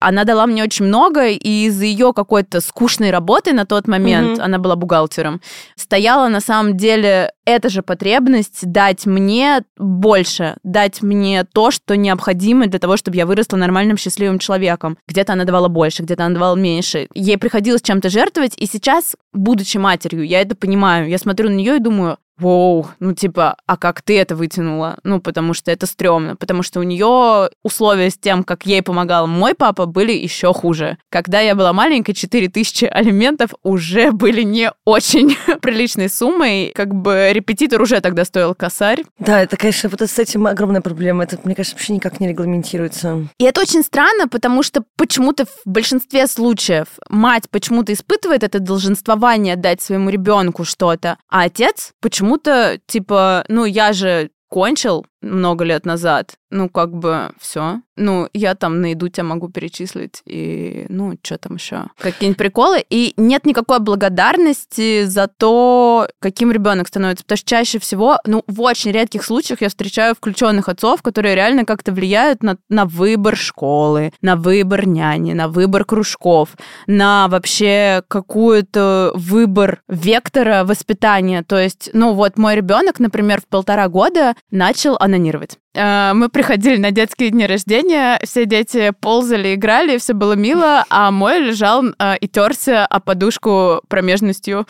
[0.00, 4.42] Она дала мне очень много, и из-за ее какой-то скучной работы на тот момент, mm-hmm.
[4.42, 5.40] она была бухгалтером,
[5.76, 12.66] стояла на самом деле эта же потребность дать мне больше, дать мне то, что необходимо
[12.66, 14.96] для того, чтобы я выросла нормальным, счастливым человеком.
[15.08, 17.08] Где-то она давала больше, где-то она давала меньше.
[17.14, 21.08] Ей приходилось чем-то жертвовать, и сейчас, будучи матерью, я это понимаю.
[21.08, 24.98] Я смотрю на нее и думаю, Воу, ну типа, а как ты это вытянула?
[25.04, 29.28] Ну, потому что это стрёмно, потому что у нее условия с тем, как ей помогал
[29.28, 30.98] мой папа, были еще хуже.
[31.08, 36.72] Когда я была маленькой, 4000 алиментов уже были не очень приличной суммой.
[36.74, 39.04] Как бы репетитор уже тогда стоил косарь.
[39.20, 41.22] Да, это, конечно, вот с этим огромная проблема.
[41.22, 43.28] Это, мне кажется, вообще никак не регламентируется.
[43.38, 49.54] И это очень странно, потому что почему-то в большинстве случаев мать почему-то испытывает это долженствование
[49.54, 55.86] дать своему ребенку что-то, а отец почему почему-то, типа, ну, я же кончил много лет
[55.86, 57.80] назад, ну, как бы все.
[57.96, 61.84] Ну, я там на еду тебя могу перечислить, и, ну, что там еще?
[61.98, 62.84] Какие-нибудь приколы.
[62.90, 67.24] И нет никакой благодарности за то, каким ребенок становится.
[67.24, 71.64] Потому что чаще всего, ну, в очень редких случаях я встречаю включенных отцов, которые реально
[71.64, 76.50] как-то влияют на, на выбор школы, на выбор няни, на выбор кружков,
[76.86, 81.42] на вообще какую-то выбор вектора воспитания.
[81.42, 85.58] То есть, ну, вот мой ребенок, например, в полтора года начал анонировать.
[85.74, 91.10] Э, мы приходили на детские дни рождения, все дети ползали, играли, все было мило, а
[91.10, 94.66] мой лежал э, и терся о подушку промежностью.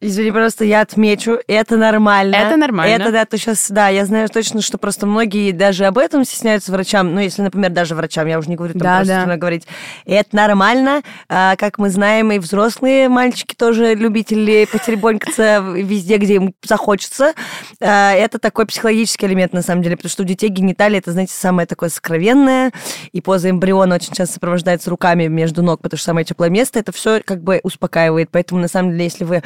[0.00, 2.34] Извини, просто я отмечу, это нормально.
[2.34, 2.94] Это нормально.
[2.94, 6.72] Это, да, то сейчас, да, я знаю точно, что просто многие даже об этом стесняются
[6.72, 9.36] врачам, ну, если, например, даже врачам, я уже не говорю там да, просто да.
[9.36, 9.66] говорить.
[10.04, 16.54] Это нормально, а, как мы знаем, и взрослые мальчики тоже любители потеребонькаться везде, где им
[16.62, 17.32] захочется.
[17.80, 21.32] А, это такой психологический элемент, на самом деле, потому что у детей гениталии, это, знаете,
[21.32, 22.72] самое такое сокровенное,
[23.12, 26.92] и поза эмбриона очень часто сопровождается руками между ног, потому что самое теплое место, это
[26.92, 28.28] все как бы успокаивает.
[28.30, 29.42] Поэтому, на самом деле, если вы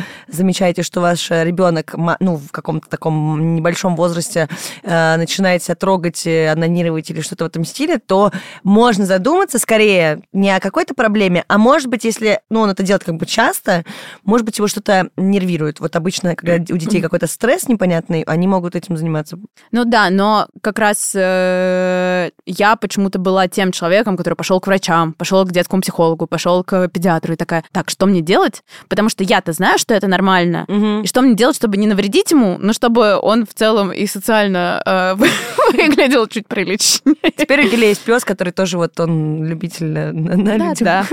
[0.49, 4.49] замечаете, что ваш ребенок, ну, в каком-то таком небольшом возрасте
[4.83, 8.33] э, начинает себя трогать, анонировать или что-то в этом стиле, то
[8.63, 13.05] можно задуматься скорее не о какой-то проблеме, а может быть, если, ну, он это делает
[13.05, 13.85] как бы часто,
[14.25, 15.81] может быть, его что-то нервирует.
[15.81, 19.39] Вот обычно, когда у детей какой-то стресс непонятный, они могут этим заниматься.
[19.71, 25.13] Ну да, но как раз э, я почему-то была тем человеком, который пошел к врачам,
[25.13, 28.63] пошел к детскому психологу, пошел к педиатру и такая, так, что мне делать?
[28.89, 30.65] Потому что я-то знаю, что это нормально, нормально.
[30.69, 31.05] Угу.
[31.05, 34.83] И что мне делать, чтобы не навредить ему, но чтобы он в целом и социально
[34.85, 35.15] э,
[35.73, 37.17] выглядел чуть приличнее.
[37.37, 41.07] Теперь у Геля есть пес, который тоже вот он любитель на, на да, да.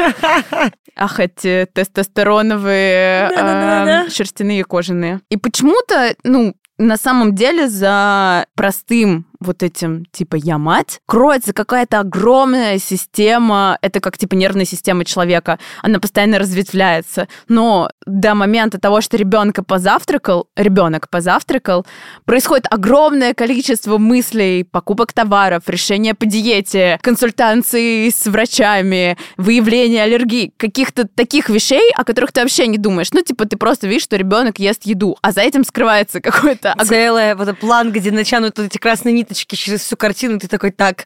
[0.96, 5.22] Ах, эти тестостероновые э, шерстяные кожаные.
[5.30, 12.00] И почему-то, ну, на самом деле за простым вот этим, типа, я мать, кроется какая-то
[12.00, 17.28] огромная система, это как, типа, нервная система человека, она постоянно разветвляется.
[17.48, 21.86] Но до момента того, что ребенка позавтракал, ребенок позавтракал,
[22.26, 31.08] происходит огромное количество мыслей, покупок товаров, решения по диете, консультации с врачами, выявление аллергии, каких-то
[31.08, 33.12] таких вещей, о которых ты вообще не думаешь.
[33.12, 36.76] Ну, типа, ты просто видишь, что ребенок ест еду, а за этим скрывается какой-то...
[36.86, 41.06] Целая вот план, где натянут эти красные ниточки через всю картину, ты такой, так,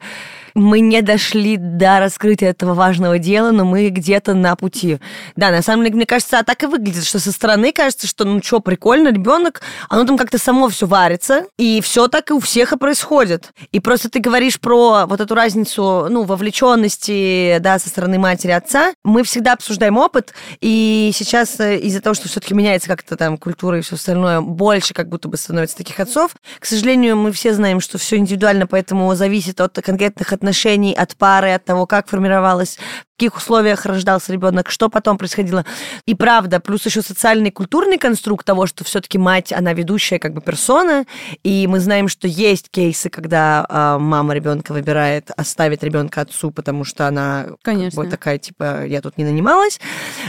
[0.56, 5.00] мы не дошли до раскрытия этого важного дела, но мы где-то на пути.
[5.36, 8.26] Да, на самом деле, мне кажется, а так и выглядит, что со стороны кажется, что
[8.26, 12.40] ну что, прикольно, ребенок, оно там как-то само все варится, и все так и у
[12.40, 13.52] всех и происходит.
[13.72, 18.94] И просто ты говоришь про вот эту разницу, ну, вовлеченности, да, со стороны матери, отца.
[19.04, 23.78] Мы всегда обсуждаем опыт, и сейчас э, из-за того, что все-таки меняется как-то там культура
[23.78, 26.36] и все остальное, больше как будто бы становится таких отцов.
[26.60, 31.56] К сожалению, мы все знаем, что все индивидуально, поэтому зависит от конкретных отношений, от пары,
[31.56, 32.80] от того, как формировалась
[33.20, 35.66] каких условиях рождался ребенок, что потом происходило.
[36.06, 40.34] И правда, плюс еще социальный и культурный конструкт того, что все-таки мать, она ведущая как
[40.34, 41.06] бы персона,
[41.44, 46.86] и мы знаем, что есть кейсы, когда э, мама ребенка выбирает оставить ребенка отцу, потому
[46.86, 48.02] что она Конечно.
[48.02, 49.82] Как бы, такая, типа, я тут не нанималась.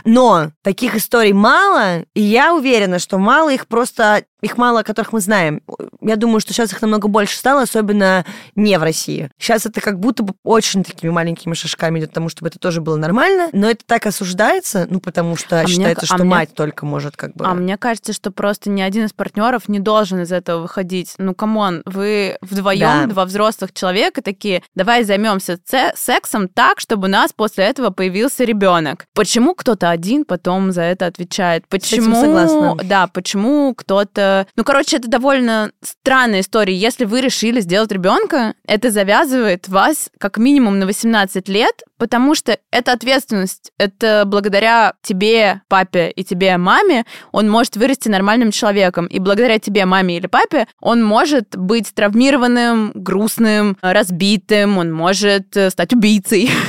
[0.05, 5.21] Но таких историй мало, и я уверена, что мало их просто их мало, которых мы
[5.21, 5.63] знаем.
[6.01, 8.25] Я думаю, что сейчас их намного больше стало, особенно
[8.55, 9.31] не в России.
[9.39, 12.97] Сейчас это как будто бы очень такими маленькими шажками идет, потому чтобы это тоже было
[12.97, 16.57] нормально, но это так осуждается, ну, потому что а считается, мне, что а мать мне,
[16.57, 17.45] только может как бы...
[17.45, 21.15] А мне кажется, что просто ни один из партнеров не должен из этого выходить.
[21.19, 23.07] Ну, come on, вы вдвоем, да.
[23.07, 25.59] два взрослых человека такие, давай займемся
[25.95, 29.07] сексом так, чтобы у нас после этого появился ребенок.
[29.15, 31.67] Почему кто-то один потом за это отвечает?
[31.69, 32.15] Почему...
[32.15, 32.77] согласна.
[32.85, 36.75] Да, почему кто-то ну, короче, это довольно странная история.
[36.75, 42.59] Если вы решили сделать ребенка, это завязывает вас как минимум на 18 лет, потому что
[42.73, 43.73] это ответственность.
[43.79, 49.07] Это благодаря тебе, папе и тебе, маме, он может вырасти нормальным человеком.
[49.07, 55.69] И благодаря тебе, маме или папе, он может быть травмированным, грустным, разбитым, он может э,
[55.69, 56.51] стать убийцей.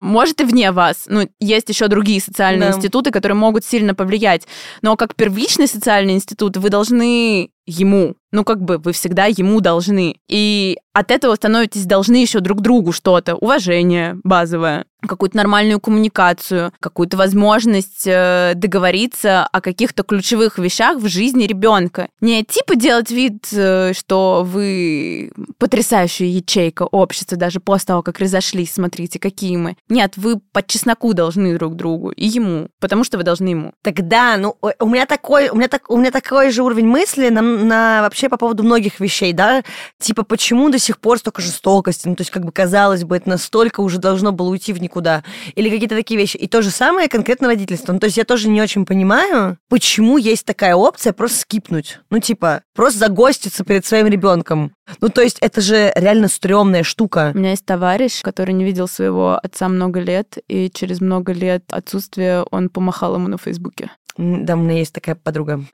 [0.00, 1.04] Может и вне вас.
[1.08, 4.46] Ну, есть еще другие социальные институты, которые могут сильно повлиять.
[4.80, 8.14] Но как первичный социальный институт вы должны ему.
[8.32, 10.16] Ну, как бы вы всегда ему должны.
[10.28, 13.36] И от этого становитесь должны еще друг другу что-то.
[13.36, 21.44] Уважение базовое, какую-то нормальную коммуникацию, какую-то возможность э, договориться о каких-то ключевых вещах в жизни
[21.44, 22.08] ребенка.
[22.20, 28.72] Не типа делать вид, э, что вы потрясающая ячейка общества, даже после того, как разошлись,
[28.72, 29.76] смотрите, какие мы.
[29.88, 33.72] Нет, вы по чесноку должны друг другу и ему, потому что вы должны ему.
[33.82, 37.40] Тогда, ну, у меня такой, у меня так, у меня такой же уровень мысли на,
[37.40, 39.62] на вообще по поводу многих вещей, да,
[39.98, 43.28] типа почему до сих пор столько жестокости, ну, то есть как бы казалось бы, это
[43.28, 45.22] настолько уже должно было уйти в никуда,
[45.54, 46.36] или какие-то такие вещи.
[46.36, 47.92] И то же самое конкретно родительство.
[47.92, 52.00] Ну, то есть я тоже не очень понимаю, почему есть такая опция просто скипнуть.
[52.10, 54.72] Ну, типа, просто загоститься перед своим ребенком.
[55.00, 57.32] Ну, то есть это же реально стрёмная штука.
[57.34, 61.64] У меня есть товарищ, который не видел своего отца много лет, и через много лет
[61.70, 63.90] отсутствия он помахал ему на Фейсбуке.
[64.16, 65.64] Да, у меня есть такая подруга.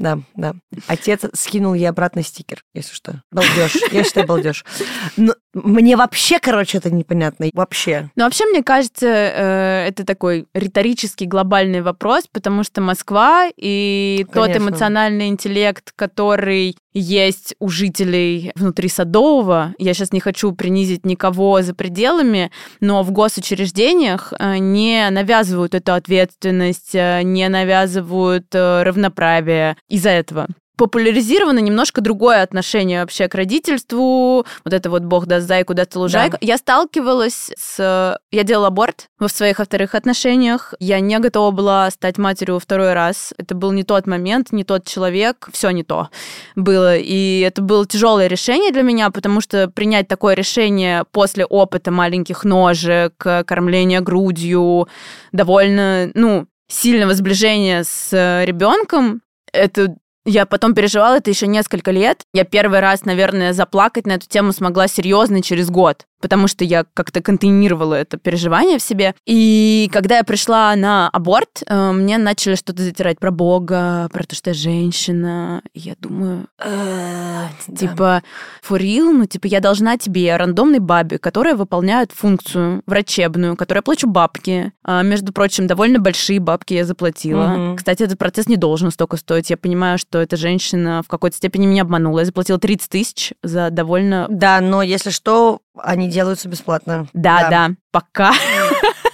[0.00, 0.54] Да, да.
[0.86, 3.22] Отец скинул ей обратно стикер, если что.
[3.30, 3.76] Балдеж.
[3.92, 4.64] Я считаю, балдеж.
[5.18, 7.50] Но мне вообще, короче, это непонятно.
[7.52, 8.08] Вообще.
[8.16, 14.54] Ну, вообще, мне кажется, э, это такой риторический глобальный вопрос, потому что Москва и Конечно.
[14.54, 19.74] тот эмоциональный интеллект, который есть у жителей внутри Садового.
[19.78, 22.50] Я сейчас не хочу принизить никого за пределами,
[22.80, 30.48] но в госучреждениях э, не навязывают эту ответственность, э, не навязывают э, равноправие из-за этого
[30.80, 34.46] популяризировано немножко другое отношение вообще к родительству.
[34.64, 36.38] Вот это вот бог даст зайку, даст лужайку.
[36.40, 36.46] Да.
[36.46, 38.18] Я сталкивалась с...
[38.30, 40.72] Я делала аборт во своих вторых отношениях.
[40.80, 43.34] Я не готова была стать матерью второй раз.
[43.36, 45.50] Это был не тот момент, не тот человек.
[45.52, 46.08] Все не то
[46.56, 46.96] было.
[46.96, 52.42] И это было тяжелое решение для меня, потому что принять такое решение после опыта маленьких
[52.44, 54.88] ножек, кормления грудью,
[55.30, 58.12] довольно, ну, сильного сближения с
[58.46, 59.20] ребенком,
[59.52, 59.94] это
[60.30, 62.22] я потом переживала это еще несколько лет.
[62.32, 66.06] Я первый раз, наверное, заплакать на эту тему смогла серьезно через год.
[66.20, 69.14] Потому что я как-то контейнировала это переживание в себе.
[69.26, 74.34] И когда я пришла на аборт, э, мне начали что-то затирать про Бога, про то,
[74.34, 75.62] что я женщина.
[75.72, 78.22] И я думаю, э, типа,
[78.68, 79.12] real?
[79.12, 84.72] Ну, типа, я должна тебе, рандомной бабе, которая выполняет функцию врачебную, которая плачу бабки.
[84.84, 87.74] А, между прочим, довольно большие бабки я заплатила.
[87.76, 89.50] Кстати, этот процесс не должен столько стоить.
[89.50, 92.20] Я понимаю, что эта женщина в какой-то степени меня обманула.
[92.20, 94.26] Я заплатила 30 тысяч за довольно...
[94.28, 97.06] Да, но если что, они делаются бесплатно.
[97.12, 98.32] Да, да, да пока.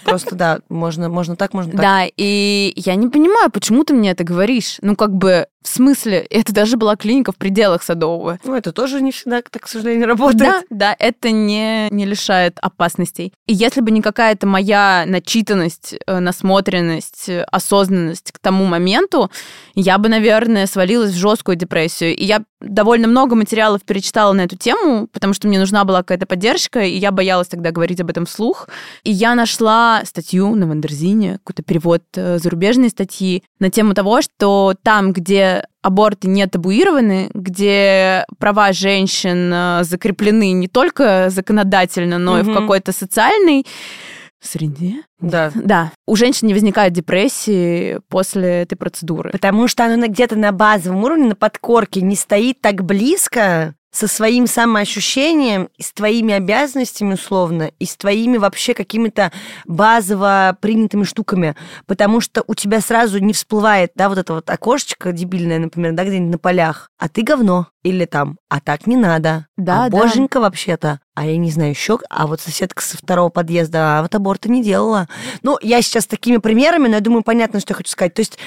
[0.05, 1.81] Просто да, можно, можно так, можно так.
[1.81, 4.79] Да, и я не понимаю, почему ты мне это говоришь.
[4.81, 8.39] Ну, как бы, в смысле, это даже была клиника в пределах Садового.
[8.45, 10.39] Ну, это тоже не всегда, так, к сожалению, работает.
[10.39, 13.33] Да, да, это не, не лишает опасностей.
[13.47, 19.29] И если бы не какая-то моя начитанность, э, насмотренность, осознанность к тому моменту,
[19.75, 22.15] я бы, наверное, свалилась в жесткую депрессию.
[22.17, 26.27] И я довольно много материалов перечитала на эту тему, потому что мне нужна была какая-то
[26.27, 28.69] поддержка, и я боялась тогда говорить об этом вслух.
[29.03, 34.75] И я нашла статью на Wonderzine, какой-то перевод э, зарубежной статьи на тему того, что
[34.83, 35.56] там, где
[35.87, 42.41] аборты не табуированы, где права женщин э, закреплены не только законодательно, но угу.
[42.41, 43.65] и в какой-то социальной
[44.41, 45.03] среде.
[45.21, 45.53] Да.
[45.55, 45.93] Да.
[46.07, 49.31] У женщин не возникает депрессии после этой процедуры.
[49.31, 54.47] Потому что она где-то на базовом уровне, на подкорке не стоит так близко со своим
[54.47, 59.33] самоощущением и с твоими обязанностями условно, и с твоими вообще какими-то
[59.65, 61.57] базово принятыми штуками,
[61.87, 66.05] потому что у тебя сразу не всплывает, да, вот это вот окошечко дебильное, например, да,
[66.05, 69.97] где-нибудь на полях, а ты говно, или там, а так не надо, да, а да.
[69.97, 74.15] боженька вообще-то, а я не знаю, еще, а вот соседка со второго подъезда, а вот
[74.15, 75.09] аборта не делала.
[75.43, 78.13] Ну, я сейчас такими примерами, но я думаю, понятно, что я хочу сказать.
[78.15, 78.39] То есть,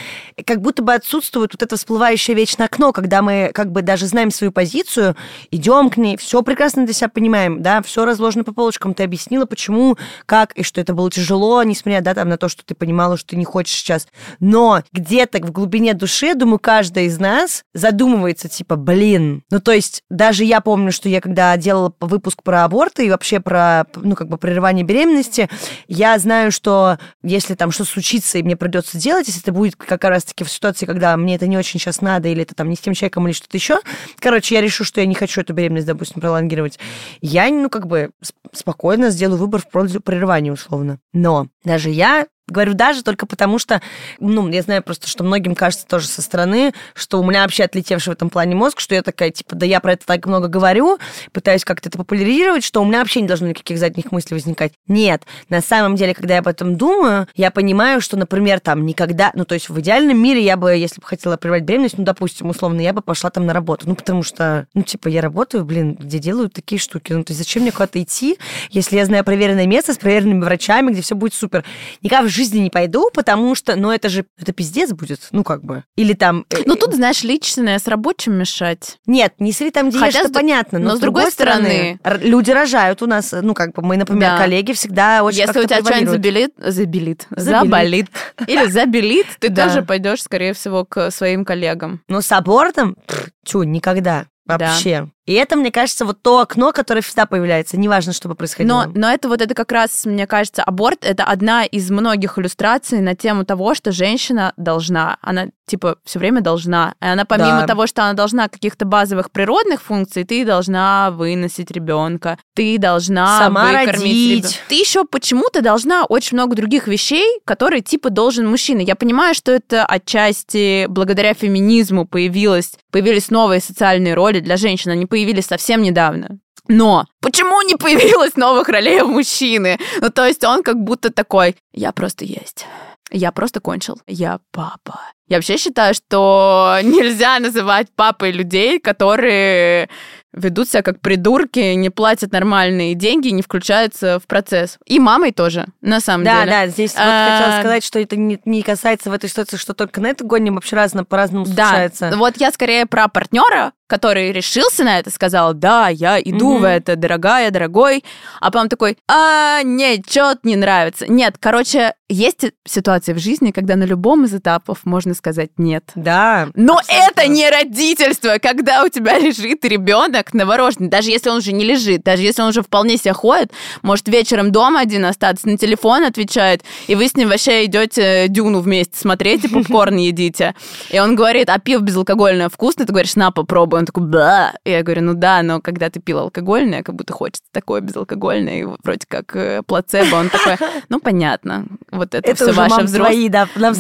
[0.46, 4.30] как будто бы отсутствует вот это всплывающее вечное окно, когда мы как бы даже знаем
[4.30, 5.16] свою позицию,
[5.52, 9.46] идем к ней, все прекрасно для себя понимаем, да, все разложено по полочкам, ты объяснила,
[9.46, 13.16] почему, как, и что это было тяжело, несмотря, да, там, на то, что ты понимала,
[13.16, 14.08] что ты не хочешь сейчас.
[14.42, 20.04] Но где-то в глубине души, думаю, каждая из нас задумывается, типа, блин, ну, то есть,
[20.10, 24.28] даже я помню, что я когда делала выпуск про аборты и вообще про, ну, как
[24.28, 25.50] бы прерывание беременности,
[25.88, 30.04] я знаю, что если там что случится, и мне придется делать, если это будет как
[30.04, 32.80] раз-таки в ситуации, когда мне это не очень сейчас надо, или это там не с
[32.80, 33.80] тем человеком, или что-то еще,
[34.20, 36.80] короче, я решу, что я не хочу эту беременность, допустим, пролонгировать,
[37.22, 38.12] я, ну, как бы
[38.54, 41.00] спокойно сделаю выбор в пользу прерывания, условно.
[41.14, 43.82] Но даже я Говорю даже только потому, что,
[44.20, 48.14] ну, я знаю просто, что многим кажется тоже со стороны, что у меня вообще отлетевший
[48.14, 50.98] в этом плане мозг, что я такая, типа, да я про это так много говорю,
[51.32, 54.74] пытаюсь как-то это популяризировать, что у меня вообще не должно никаких задних мыслей возникать.
[54.88, 59.32] Нет, на самом деле, когда я об этом думаю, я понимаю, что, например, там никогда,
[59.36, 62.50] ну, то есть в идеальном мире я бы, если бы хотела прервать беременность, ну, допустим,
[62.50, 65.96] условно, я бы пошла там на работу, ну, потому что, ну, типа, я работаю, блин,
[66.00, 68.38] где делают такие штуки, ну, то есть зачем мне куда-то идти,
[68.70, 71.64] если я знаю проверенное место с проверенными врачами, где все будет супер.
[72.02, 75.64] Никогда в жизни не пойду, потому что, ну, это же, это пиздец будет, ну, как
[75.64, 75.84] бы.
[75.96, 76.46] Или там...
[76.50, 78.98] Э, ну, тут, знаешь, личное с рабочим мешать.
[79.06, 83.02] Нет, не если там делишь, это понятно, но, но с другой стороны, стороны, люди рожают
[83.02, 84.38] у нас, ну, как бы мы, например, да.
[84.38, 88.08] коллеги всегда очень Если у тебя что-нибудь забелит, забелит, заболит,
[88.48, 92.02] или забелит, ты тоже пойдешь, скорее всего, к своим коллегам.
[92.08, 92.96] Но с абортом,
[93.44, 94.28] тю, никогда.
[94.46, 95.02] Вообще.
[95.02, 95.10] Да.
[95.30, 98.86] И это, мне кажется, вот то окно, которое всегда появляется, неважно, что бы происходило.
[98.86, 103.00] Но, но это вот это как раз, мне кажется, аборт это одна из многих иллюстраций
[103.00, 105.18] на тему того, что женщина должна.
[105.22, 106.96] Она типа все время должна.
[107.00, 107.68] И она помимо да.
[107.68, 113.72] того, что она должна каких-то базовых природных функций, ты должна выносить ребенка, ты должна сама
[113.72, 114.02] родить.
[114.02, 114.50] Ребенка.
[114.68, 118.80] Ты еще почему-то должна очень много других вещей, которые типа должен мужчина.
[118.80, 124.90] Я понимаю, что это отчасти благодаря феминизму появилось, появились новые социальные роли для женщин.
[124.90, 126.40] Они появились совсем недавно.
[126.68, 129.80] Но почему не появилось новых ролей у мужчины?
[130.02, 132.66] Ну, то есть он как будто такой, я просто есть.
[133.12, 134.00] Я просто кончил.
[134.06, 135.00] Я папа.
[135.28, 139.90] Я вообще считаю, что нельзя называть папой людей, которые
[140.32, 144.78] ведут себя как придурки, не платят нормальные деньги, не включаются в процесс.
[144.86, 146.52] И мамой тоже, на самом да, деле.
[146.52, 149.58] Да, да, здесь вот хотела а, сказать, что это не, не касается в этой ситуации,
[149.58, 151.70] что только на это гоне вообще разно, по-разному да.
[151.70, 152.12] случается.
[152.16, 156.60] Вот я скорее про партнера, который решился на это, сказал, да, я иду mm-hmm.
[156.60, 158.04] в это, дорогая, дорогой,
[158.40, 161.08] а потом такой, а, нет, что-то не нравится.
[161.08, 165.84] Нет, короче, есть ситуации в жизни, когда на любом из этапов можно сказать нет.
[165.96, 166.50] Да.
[166.56, 167.22] Но абсолютно.
[167.22, 172.04] это не родительство, когда у тебя лежит ребенок новорожденный, даже если он уже не лежит,
[172.04, 176.64] даже если он уже вполне себя ходит, может вечером дома один остаться, на телефон отвечает,
[176.88, 180.56] и вы с ним вообще идете дюну вместе смотреть и попкорн едите.
[180.92, 182.86] И он говорит, а пиво безалкогольное вкусно?
[182.86, 184.54] Ты говоришь, на, попробуй Он такой, да.
[184.66, 188.64] Я говорю, ну да, но когда ты пил алкогольное, как будто хочется такое безалкогольное, и
[188.84, 190.16] вроде как э, плацебо.
[190.18, 190.58] Он такой,
[190.90, 193.30] ну понятно, вот это, Это все уже ваше взрослое.
[193.30, 193.72] да, на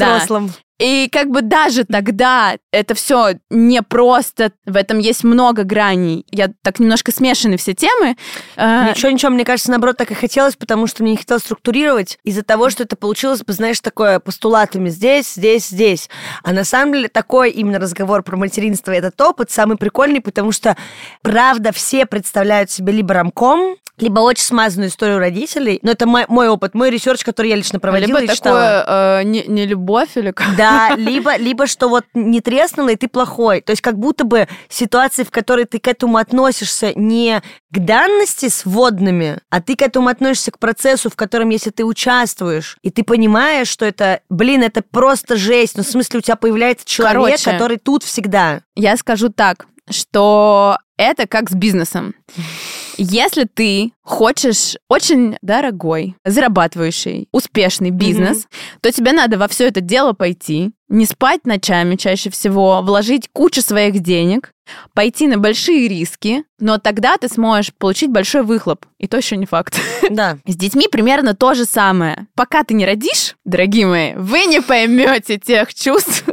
[0.47, 0.53] Да.
[0.79, 6.25] И как бы даже тогда это все не просто, в этом есть много граней.
[6.31, 8.15] Я так немножко смешаны все темы.
[8.55, 12.17] Э, Ничего, ничего, мне кажется, наоборот, так и хотелось, потому что мне не хотелось структурировать
[12.23, 16.09] из-за того, что это получилось бы, знаешь, такое постулатами здесь, здесь, здесь.
[16.43, 20.53] А на самом деле такой именно разговор про материнство и этот опыт самый прикольный, потому
[20.53, 20.77] что,
[21.21, 25.79] правда, все представляют себе либо ромком, либо очень смазанную историю родителей.
[25.81, 28.81] Но это мой, мой опыт, мой research, который я лично проводила Либо и читала.
[28.81, 30.55] такое э, не, не любовь или как.
[30.55, 33.61] Да, либо, либо что вот не треснуло, и ты плохой.
[33.61, 38.49] То есть как будто бы ситуации, в которой ты к этому относишься не к данности
[38.49, 42.89] с вводными, а ты к этому относишься к процессу, в котором, если ты участвуешь, и
[42.89, 47.15] ты понимаешь, что это, блин, это просто жесть, ну, в смысле, у тебя появляется человек,
[47.15, 47.51] Короче.
[47.51, 48.61] который тут всегда.
[48.75, 52.13] Я скажу так, что это как с бизнесом.
[52.97, 58.47] Если ты хочешь очень дорогой, зарабатывающий, успешный бизнес,
[58.81, 63.61] то тебе надо во все это дело пойти, не спать ночами чаще всего, вложить кучу
[63.61, 64.51] своих денег,
[64.93, 68.85] пойти на большие риски, но тогда ты сможешь получить большой выхлоп.
[68.97, 69.79] И то еще не факт.
[70.09, 70.39] Да.
[70.47, 72.27] С детьми примерно то же самое.
[72.33, 76.23] Пока ты не родишь, дорогие мои, вы не поймете тех чувств,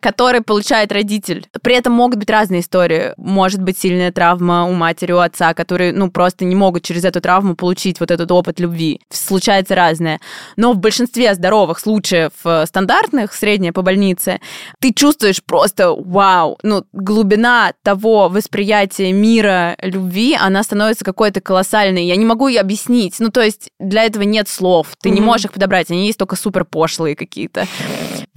[0.00, 1.46] которые получает родитель.
[1.62, 3.12] При этом могут быть разные истории.
[3.16, 7.20] Может быть сильная травма у матери, у отца, которые, ну, просто не могут через эту
[7.20, 9.00] травму получить вот этот опыт любви.
[9.10, 10.20] Случается разное.
[10.56, 14.40] Но в большинстве здоровых случаев, э, стандартных, средняя по больнице,
[14.80, 22.04] ты чувствуешь просто вау, ну, глубина того восприятия мира любви, она становится какой-то колоссальной.
[22.06, 23.16] Я не могу ее объяснить.
[23.18, 24.88] Ну, то есть для этого нет слов.
[25.02, 25.26] Ты не Мгм.
[25.26, 25.90] можешь их подобрать.
[25.90, 27.66] Они есть только супер пошлые какие-то,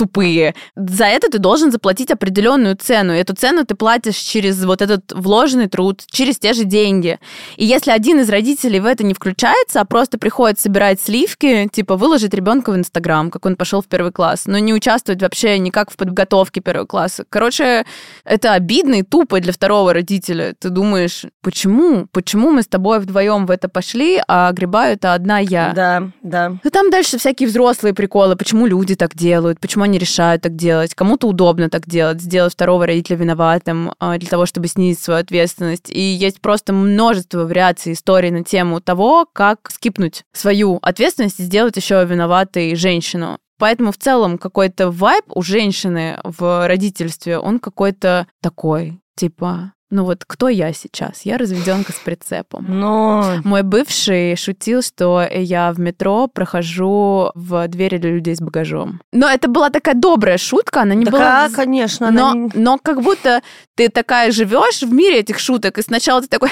[0.01, 0.55] тупые.
[0.75, 3.13] За это ты должен заплатить определенную цену.
[3.13, 7.19] И эту цену ты платишь через вот этот вложенный труд, через те же деньги.
[7.55, 11.97] И если один из родителей в это не включается, а просто приходит собирать сливки, типа
[11.97, 15.91] выложить ребенка в Инстаграм, как он пошел в первый класс, но не участвовать вообще никак
[15.91, 17.23] в подготовке первого класса.
[17.29, 17.85] Короче,
[18.25, 20.55] это обидно и тупо для второго родителя.
[20.57, 22.07] Ты думаешь, почему?
[22.11, 25.73] Почему мы с тобой вдвоем в это пошли, а грибаю это одна я?
[25.75, 26.57] Да, да.
[26.63, 30.95] Ну, там дальше всякие взрослые приколы, почему люди так делают, почему они решают так делать.
[30.95, 35.89] Кому-то удобно так делать, сделать второго родителя виноватым а, для того, чтобы снизить свою ответственность.
[35.89, 41.75] И есть просто множество вариаций историй на тему того, как скипнуть свою ответственность и сделать
[41.75, 43.37] еще виноватой женщину.
[43.57, 50.23] Поэтому в целом какой-то вайб у женщины в родительстве, он какой-то такой, типа, ну вот
[50.25, 51.21] кто я сейчас?
[51.23, 52.65] Я разведенка с прицепом.
[52.67, 53.35] Но...
[53.43, 59.01] Мой бывший шутил, что я в метро прохожу в двери для людей с багажом.
[59.11, 61.49] Но это была такая добрая шутка, она не Да, была...
[61.49, 62.07] ка- конечно.
[62.07, 63.41] она Но, не- но как будто
[63.75, 66.49] ты такая живешь в мире этих шуток, и сначала ты такой,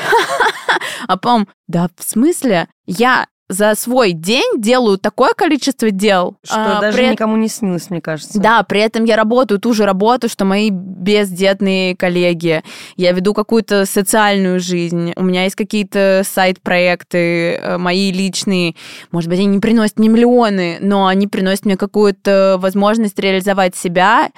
[1.07, 2.67] а потом, да, в смысле?
[2.85, 7.89] Я за свой день делаю такое количество дел, Что а, даже при никому не снилось,
[7.89, 8.39] мне кажется.
[8.39, 12.63] да, при этом я работаю ту же работу, что мои бездетные коллеги.
[12.95, 15.13] Я веду какую-то социальную жизнь.
[15.15, 18.75] У меня есть какие-то сайт-проекты э, мои личные.
[19.11, 24.29] Может быть, они не приносят мне миллионы, но они приносят мне какую-то возможность реализовать себя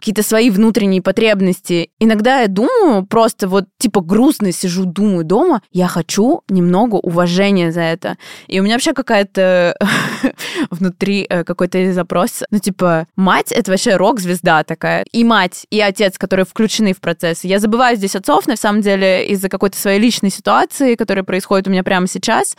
[0.00, 1.90] какие-то свои внутренние потребности.
[2.00, 7.82] Иногда я думаю, просто вот типа грустно сижу, думаю дома, я хочу немного уважения за
[7.82, 8.16] это.
[8.48, 9.76] И у меня вообще какая-то
[10.70, 12.42] внутри э, какой-то запрос.
[12.50, 15.04] Ну, типа, мать— это вообще рок-звезда такая.
[15.12, 17.44] И мать, и отец, которые включены в процесс.
[17.44, 21.70] Я забываю здесь отцов, на самом деле, из-за какой-то своей личной ситуации, которая происходит у
[21.70, 22.56] меня прямо сейчас.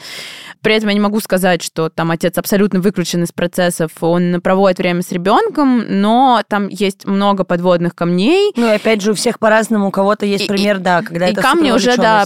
[0.61, 4.77] При этом я не могу сказать, что там отец абсолютно выключен из процессов, он проводит
[4.77, 9.39] время с ребенком, но там есть много подводных камней, Ну и опять же, у всех
[9.39, 12.25] по-разному, у кого-то есть И- пример, да, когда и это камни уже, да,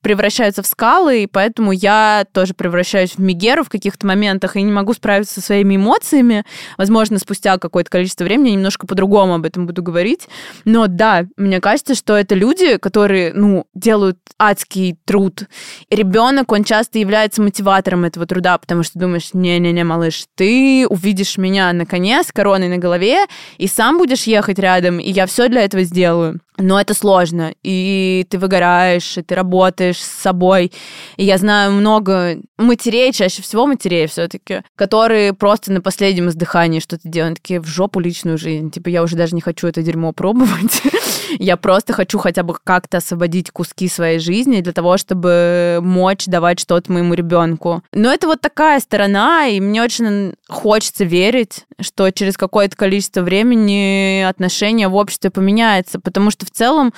[0.00, 4.72] превращаются в скалы, и поэтому я тоже превращаюсь в Мегеру в каких-то моментах и не
[4.72, 6.44] могу справиться со своими эмоциями.
[6.78, 10.28] Возможно, спустя какое-то количество времени я немножко по-другому об этом буду говорить.
[10.64, 15.44] Но да, мне кажется, что это люди, которые, ну, делают адский труд.
[15.88, 21.38] И ребенок, он часто является мотиватором этого труда, потому что думаешь, не-не-не, малыш, ты увидишь
[21.38, 23.24] меня на коне с короной на голове,
[23.58, 26.40] и сам будешь ехать рядом, и я все для этого сделаю.
[26.58, 30.72] Но это сложно, и ты выгораешь, и ты работаешь с собой.
[31.16, 37.08] И я знаю много матерей, чаще всего матерей все-таки, которые просто на последнем издыхании что-то
[37.08, 38.70] делают, такие в жопу личную жизнь.
[38.70, 40.82] Типа я уже даже не хочу это дерьмо пробовать.
[41.38, 46.60] Я просто хочу хотя бы как-то освободить куски своей жизни для того, чтобы мочь давать
[46.60, 47.82] что-то моему ребенку.
[47.92, 54.22] Но это вот такая сторона, и мне очень хочется верить, что через какое-то количество времени
[54.22, 56.92] отношения в обществе поменяется, потому что в целом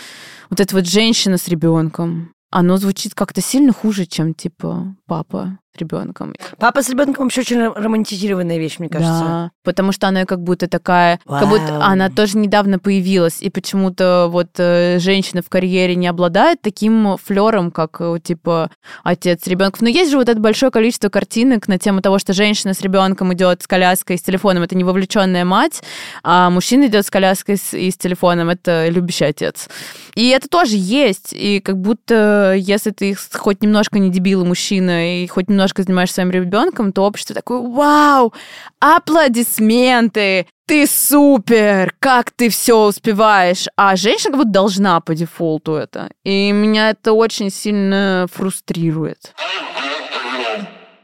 [0.50, 6.34] вот эта вот женщина с ребенком, оно звучит как-то сильно хуже, чем типа папа ребенком.
[6.58, 9.24] Папа с ребенком вообще очень романтизированная вещь, мне кажется.
[9.24, 11.40] Да, потому что она как будто такая, Вау.
[11.40, 16.60] как будто она тоже недавно появилась, и почему-то вот э, женщина в карьере не обладает
[16.62, 18.70] таким флером, как э, типа
[19.04, 19.78] отец ребенка.
[19.80, 23.32] Но есть же вот это большое количество картинок на тему того, что женщина с ребенком
[23.34, 25.82] идет с коляской, с телефоном, это не вовлеченная мать,
[26.22, 29.68] а мужчина идет с коляской и с телефоном, это любящий отец.
[30.14, 35.26] И это тоже есть, и как будто если ты хоть немножко не дебил мужчина и
[35.26, 38.32] хоть немножко занимаешься своим ребенком, то общество такое, вау,
[38.78, 43.66] аплодисменты, ты супер, как ты все успеваешь.
[43.76, 46.10] А женщина как будто должна по дефолту это.
[46.24, 49.34] И меня это очень сильно фрустрирует.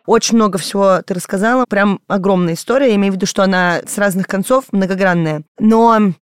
[0.07, 2.91] Очень много всего ты рассказала, прям огромная история.
[2.91, 5.43] Я имею в виду, что она с разных концов многогранная.
[5.59, 6.13] Но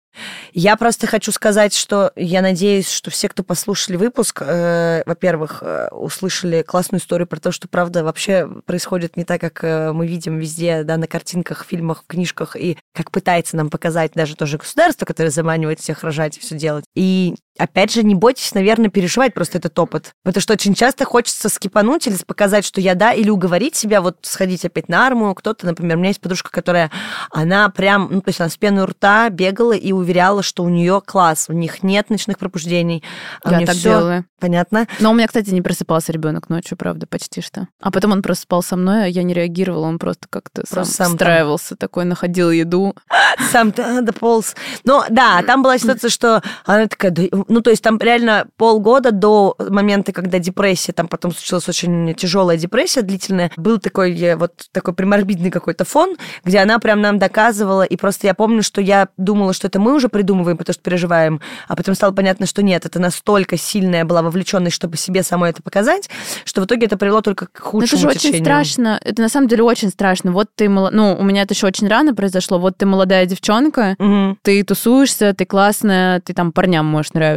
[0.52, 5.88] я просто хочу сказать, что я надеюсь, что все, кто послушали выпуск, э, во-первых, э,
[5.90, 10.38] услышали классную историю про то, что правда вообще происходит не так, как э, мы видим
[10.38, 15.30] везде, да, на картинках, фильмах, книжках, и как пытается нам показать даже тоже государство, которое
[15.30, 16.84] заманивает всех рожать и все делать.
[16.94, 20.12] И опять же, не бойтесь, наверное, переживать просто этот опыт.
[20.22, 24.18] Потому что очень часто хочется скипануть или показать, что я да, или уговорить себя вот
[24.22, 25.34] сходить опять на армию.
[25.34, 26.90] Кто-то, например, у меня есть подружка, которая,
[27.30, 31.02] она прям, ну, то есть она с пеной рта бегала и уверяла, что у нее
[31.04, 33.02] класс, у них нет ночных пробуждений.
[33.44, 33.90] А я так всё...
[33.90, 34.24] делаю.
[34.42, 34.88] Понятно.
[34.98, 37.68] Но у меня, кстати, не просыпался ребенок ночью, правда, почти что.
[37.80, 40.84] А потом он просто спал со мной, а я не реагировала, он просто как-то сам,
[40.84, 41.78] сам встраивался, там.
[41.78, 42.96] такой, находил еду.
[43.52, 44.56] Сам дополз.
[44.84, 47.12] Но да, там была ситуация, что она такая,
[47.48, 52.56] ну, то есть там реально полгода до момента, когда депрессия, там потом случилась очень тяжелая
[52.56, 57.82] депрессия длительная, был такой э, вот такой приморбидный какой-то фон, где она прям нам доказывала,
[57.82, 61.40] и просто я помню, что я думала, что это мы уже придумываем, потому что переживаем,
[61.68, 65.62] а потом стало понятно, что нет, это настолько сильная была вовлеченность, чтобы себе самой это
[65.62, 66.08] показать,
[66.44, 68.36] что в итоге это привело только к худшему Это же течению.
[68.36, 70.32] очень страшно, это на самом деле очень страшно.
[70.32, 74.36] Вот ты, ну, у меня это еще очень рано произошло, вот ты молодая девчонка, угу.
[74.42, 77.31] ты тусуешься, ты классная, ты там парням можешь нравиться,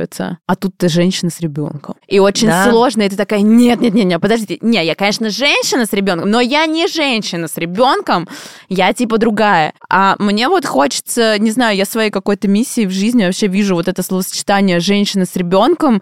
[0.48, 1.96] а тут ты женщина с ребенком.
[2.08, 2.70] И очень да.
[2.70, 6.30] сложно, и ты такая, нет, нет, нет, нет, подождите, не, я, конечно, женщина с ребенком,
[6.30, 8.28] но я не женщина с ребенком,
[8.70, 9.74] я типа другая.
[9.90, 13.88] А мне вот хочется, не знаю, я своей какой-то миссией в жизни вообще вижу вот
[13.88, 16.02] это словосочетание женщина с ребенком,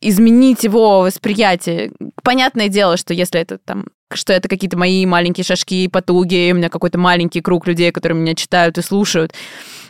[0.00, 1.92] изменить его восприятие.
[2.22, 6.68] Понятное дело, что если это там что это какие-то мои маленькие шажки, потуги, у меня
[6.68, 9.32] какой-то маленький круг людей, которые меня читают и слушают.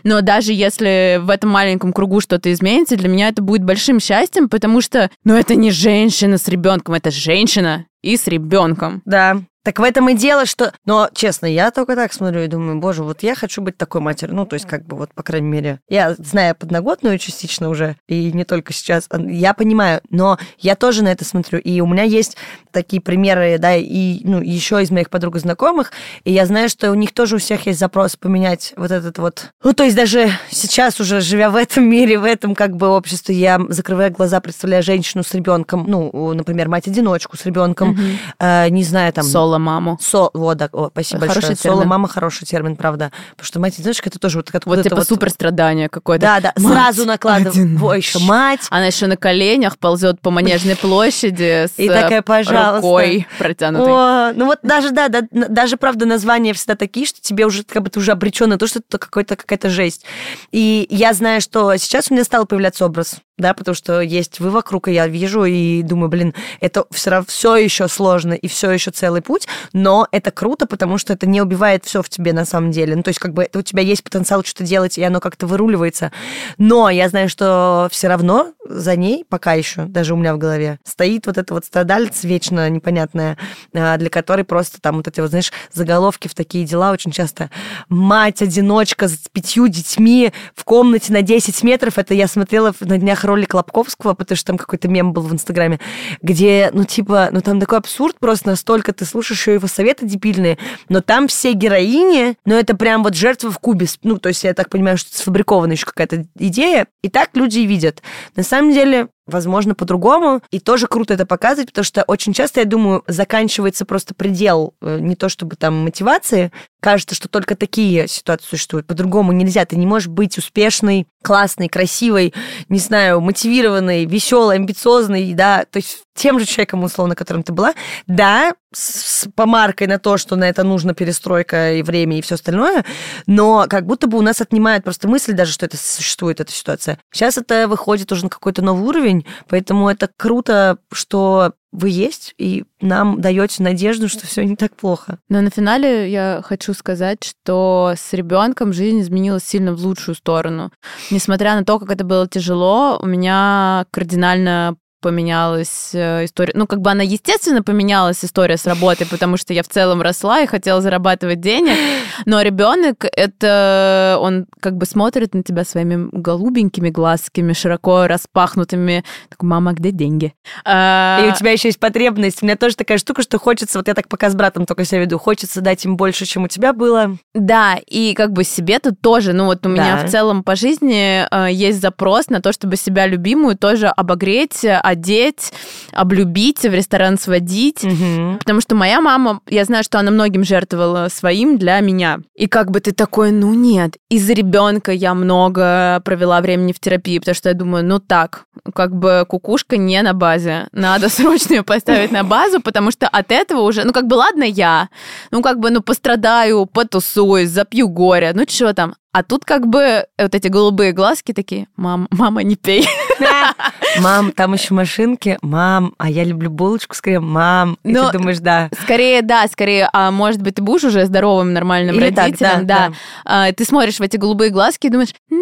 [0.05, 4.49] Но даже если в этом маленьком кругу что-то изменится, для меня это будет большим счастьем,
[4.49, 9.03] потому что, ну, это не женщина с ребенком, это женщина и с ребенком.
[9.05, 9.43] Да.
[9.65, 10.73] Так в этом и дело, что...
[10.85, 14.35] Но, честно, я только так смотрю и думаю, боже, вот я хочу быть такой матерью.
[14.35, 18.33] Ну, то есть, как бы, вот, по крайней мере, я знаю подноготную частично уже, и
[18.33, 21.61] не только сейчас, я понимаю, но я тоже на это смотрю.
[21.61, 22.37] И у меня есть
[22.73, 25.93] такие примеры, да, и, ну, еще из моих подруг и знакомых,
[26.25, 29.51] и я знаю, что у них тоже у всех есть запрос поменять вот этот вот...
[29.63, 33.37] Ну, то есть, даже сейчас уже, живя в этом мире, в этом, как бы, обществе,
[33.37, 38.67] я закрываю глаза, представляю женщину с ребенком, ну, например, мать-одиночку с ребенком, mm-hmm.
[38.67, 39.25] э, не знаю, там...
[39.25, 39.99] Соло маму.
[40.01, 41.57] Со, вот, да, о, спасибо хороший большое.
[41.57, 41.77] Термин.
[41.77, 43.13] Соло мама хороший термин, правда.
[43.33, 45.09] Потому что мать одиночка это тоже вот как вот, типа вот...
[45.09, 46.27] супер страдание какое-то.
[46.27, 47.83] Да, да, мать сразу накладываем.
[47.83, 48.61] Ой, еще мать.
[48.71, 52.77] Она еще на коленях ползет по манежной площади с И такая, пожалуйста.
[52.77, 53.93] рукой протянутой.
[53.93, 57.83] О, ну вот даже, да, да, даже, правда, названия всегда такие, что тебе уже как
[57.83, 60.05] бы ты уже обречен на то, что это какой-то какая-то жесть.
[60.51, 64.51] И я знаю, что сейчас у меня стал появляться образ да, потому что есть вы
[64.51, 68.71] вокруг, и я вижу и думаю, блин, это все равно все еще сложно и все
[68.71, 72.45] еще целый путь, но это круто, потому что это не убивает все в тебе на
[72.45, 72.95] самом деле.
[72.95, 76.13] Ну, то есть, как бы у тебя есть потенциал что-то делать, и оно как-то выруливается.
[76.59, 80.79] Но я знаю, что все равно за ней пока еще, даже у меня в голове,
[80.85, 83.39] стоит вот это вот страдалец вечно непонятная,
[83.75, 87.51] а, для которой просто там вот эти вот, знаешь, заголовки в такие дела очень часто.
[87.89, 91.99] Мать-одиночка с пятью детьми в комнате на 10 метров.
[91.99, 95.81] Это я смотрела на днях ролик Лобковского, потому что там какой-то мем был в Инстаграме,
[96.23, 100.59] где, ну, типа, ну, там такой абсурд просто настолько, ты слушаешь его советы дебильные,
[100.89, 104.55] но там все героини, ну, это прям вот жертва в кубе, ну, то есть я
[104.55, 108.03] так понимаю, что сфабрикована еще какая-то идея, и так люди и видят.
[108.37, 110.43] На самом деле, возможно, по-другому.
[110.51, 114.99] И тоже круто это показывать, потому что очень часто, я думаю, заканчивается просто предел э,
[115.01, 116.53] не то чтобы там мотивации.
[116.81, 118.87] Кажется, что только такие ситуации существуют.
[118.87, 119.65] По-другому нельзя.
[119.65, 122.35] Ты не можешь быть успешной, классной, красивой,
[122.69, 127.75] не знаю, мотивированной, веселой, амбициозной, да, то есть тем же человеком, условно, которым ты была.
[128.07, 132.85] Да, с помаркой на то, что на это нужно перестройка и время, и все остальное,
[133.27, 136.99] но как будто бы у нас отнимает просто мысль даже, что это существует, эта ситуация.
[137.13, 142.65] Сейчас это выходит уже на какой-то новый уровень, поэтому это круто, что вы есть, и
[142.81, 145.19] нам даете надежду, что все не так плохо.
[145.31, 150.71] Но на финале я хочу сказать, что с ребенком жизнь изменилась сильно в лучшую сторону.
[151.11, 156.53] Несмотря на то, как это было тяжело, у меня кардинально поменялась э, история.
[156.55, 160.41] Ну, как бы она, естественно, поменялась история с работой, потому что я в целом росла
[160.41, 161.77] и хотела зарабатывать денег.
[162.27, 169.05] Но ребенок это он как бы смотрит на тебя своими голубенькими глазками, широко распахнутыми.
[169.29, 170.33] Так, мама, где деньги?
[170.65, 171.21] А...
[171.27, 172.43] И у тебя еще есть потребность.
[172.43, 175.01] У меня тоже такая штука, что хочется, вот я так пока с братом только себя
[175.01, 177.17] веду, хочется дать им больше, чем у тебя было.
[177.35, 179.33] Да, и как бы себе-то тоже.
[179.33, 180.07] Ну, вот у меня да.
[180.07, 185.53] в целом по жизни э, есть запрос на то, чтобы себя любимую тоже обогреть, одеть,
[185.93, 187.85] облюбить, в ресторан сводить.
[187.85, 188.39] Угу.
[188.39, 192.21] Потому что моя мама, я знаю, что она многим жертвовала своим для меня.
[192.35, 197.19] И как бы ты такой, ну нет, из-за ребенка я много провела времени в терапии,
[197.19, 200.69] потому что я думаю, ну так, как бы кукушка не на базе.
[200.73, 204.45] Надо срочно ее поставить на базу, потому что от этого уже, ну как бы ладно
[204.45, 204.89] я,
[205.31, 210.07] ну как бы, ну пострадаю, потусуюсь, запью горе, ну что там, а тут как бы
[210.19, 212.89] вот эти голубые глазки такие, мам, мама, не пей.
[214.01, 215.39] Мам, там еще машинки.
[215.43, 217.31] Мам, а я люблю булочку с кремом.
[217.31, 218.71] Мам, и Но ты думаешь, да.
[218.83, 222.79] Скорее, да, скорее, а может быть, ты будешь уже здоровым, нормальным Или родителем, так, да,
[222.79, 222.89] да.
[222.89, 222.95] да.
[223.25, 225.39] А, ты смотришь в эти голубые глазки и думаешь, ну,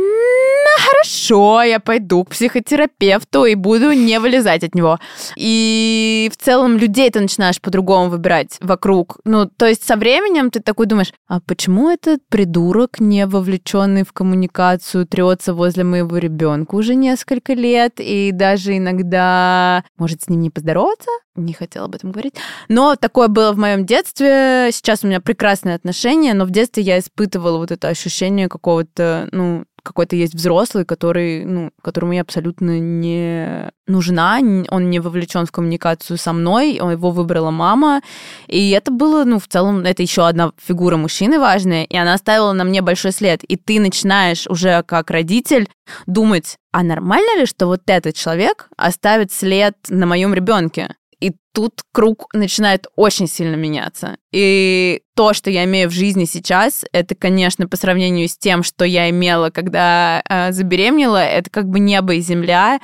[0.78, 4.98] хорошо, я пойду к психотерапевту и буду не вылезать от него.
[5.36, 9.18] И в целом людей ты начинаешь по-другому выбирать вокруг.
[9.24, 14.12] Ну, то есть со временем ты такой думаешь, а почему этот придурок, не вовлеченный в
[14.12, 20.50] коммуникацию, трется возле моего ребенка уже несколько лет, и даже иногда может с ним не
[20.50, 21.10] поздороваться?
[21.36, 22.34] Не хотела об этом говорить.
[22.68, 24.70] Но такое было в моем детстве.
[24.72, 29.64] Сейчас у меня прекрасные отношения, но в детстве я испытывала вот это ощущение какого-то, ну,
[29.82, 34.38] какой-то есть взрослый, который, ну, которому я абсолютно не нужна,
[34.70, 38.02] он не вовлечен в коммуникацию со мной, его выбрала мама,
[38.46, 42.52] и это было, ну, в целом, это еще одна фигура мужчины важная, и она оставила
[42.52, 45.68] на мне большой след, и ты начинаешь уже как родитель
[46.06, 50.94] думать, а нормально ли, что вот этот человек оставит след на моем ребенке?
[51.20, 54.16] И тут круг начинает очень сильно меняться.
[54.32, 58.84] И то, что я имею в жизни сейчас, это, конечно, по сравнению с тем, что
[58.84, 62.80] я имела, когда э, забеременела, это как бы небо и земля,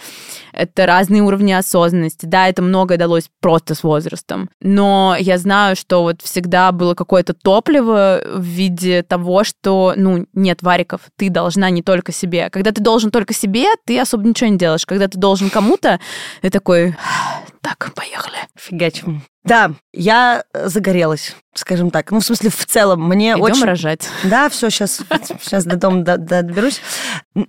[0.53, 2.27] это разные уровни осознанности.
[2.27, 7.33] Да, это многое далось просто с возрастом, но я знаю, что вот всегда было какое-то
[7.33, 12.51] топливо в виде того, что, ну, нет, Вариков, ты должна не только себе.
[12.51, 14.85] Когда ты должен только себе, ты особо ничего не делаешь.
[14.85, 16.01] Когда ты должен кому-то,
[16.43, 16.97] ты такой,
[17.67, 18.39] так, поехали.
[18.57, 19.23] Фигачим.
[19.47, 22.11] Да, я загорелась, скажем так.
[22.11, 23.65] Ну, в смысле, в целом, мне Идем очень...
[23.65, 24.09] рожать.
[24.25, 25.01] Да, все, сейчас,
[25.41, 26.81] сейчас до дома доберусь.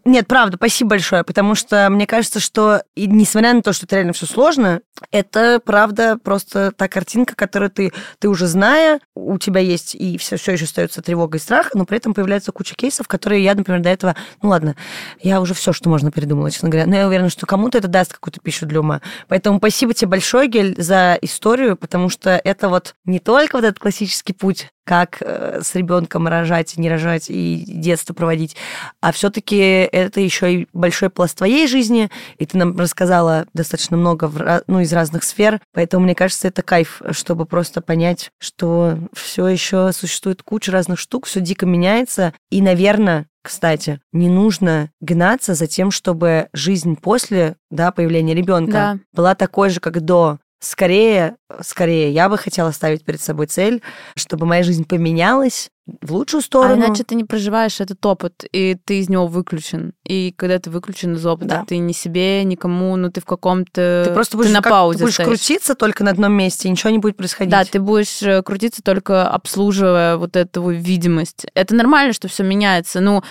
[0.05, 3.95] Нет, правда, спасибо большое, потому что мне кажется, что, и несмотря на то, что это
[3.95, 4.81] реально все сложно,
[5.11, 10.37] это, правда, просто та картинка, которую ты, ты уже зная, у тебя есть и все,
[10.37, 13.81] все еще остается тревога и страх, но при этом появляется куча кейсов, которые я, например,
[13.81, 14.75] до этого, ну ладно,
[15.21, 18.13] я уже все, что можно придумала, честно говоря, но я уверена, что кому-то это даст
[18.13, 19.01] какую-то пищу для ума.
[19.27, 23.79] Поэтому спасибо тебе большое, Гель, за историю, потому что это вот не только вот этот
[23.79, 28.57] классический путь, как э, с ребенком рожать, не рожать и детство проводить,
[29.01, 34.25] а все-таки это еще и большой пласт твоей жизни, и ты нам рассказала достаточно много
[34.27, 39.47] в, ну, из разных сфер, поэтому мне кажется, это кайф, чтобы просто понять, что все
[39.47, 45.67] еще существует куча разных штук, все дико меняется, и, наверное, кстати, не нужно гнаться за
[45.67, 48.99] тем, чтобы жизнь после да, появления ребенка да.
[49.13, 50.39] была такой же, как до.
[50.59, 53.81] Скорее, скорее, я бы хотела ставить перед собой цель,
[54.15, 55.69] чтобы моя жизнь поменялась,
[56.01, 56.83] в лучшую сторону.
[56.83, 59.93] А иначе ты не проживаешь этот опыт, и ты из него выключен.
[60.05, 61.65] И когда ты выключен из опыта, да.
[61.65, 64.03] ты ни себе, никому, ну ты в каком-то...
[64.05, 66.71] Ты просто будешь, ты на как, паузе ты будешь крутиться только на одном месте, и
[66.71, 67.51] ничего не будет происходить.
[67.51, 71.45] Да, ты будешь э, крутиться только обслуживая вот эту видимость.
[71.53, 72.99] Это нормально, что все меняется.
[72.99, 73.23] Ну,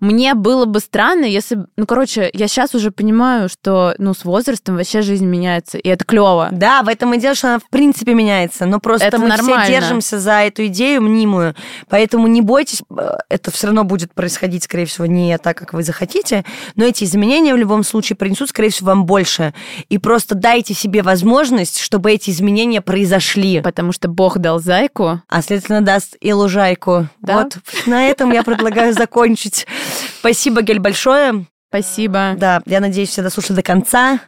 [0.00, 1.58] мне было бы странно, если...
[1.76, 6.04] Ну, короче, я сейчас уже понимаю, что, ну, с возрастом вообще жизнь меняется, и это
[6.04, 6.48] клево.
[6.52, 9.64] Да, в этом и дело, что она в принципе меняется, но просто это мы нормально.
[9.64, 11.54] все держимся за эту идею мнимую,
[11.88, 15.82] поэтому не бойтесь, э, это все равно будет происходить, скорее всего, не так, как вы
[15.82, 16.44] захотите,
[16.76, 19.54] но эти изменения в любом случае принесут, скорее всего, вам больше.
[19.88, 23.60] И просто дайте себе возможность, чтобы эти изменения произошли.
[23.60, 25.20] Потому что Бог дал зайку.
[25.28, 27.08] А, следовательно, даст и лужайку.
[27.20, 27.42] Да?
[27.42, 29.66] Вот на этом я предлагаю закончить.
[30.20, 31.46] Спасибо, Гель, большое.
[31.68, 32.34] Спасибо.
[32.36, 34.20] Да, я надеюсь, все дослушали до конца.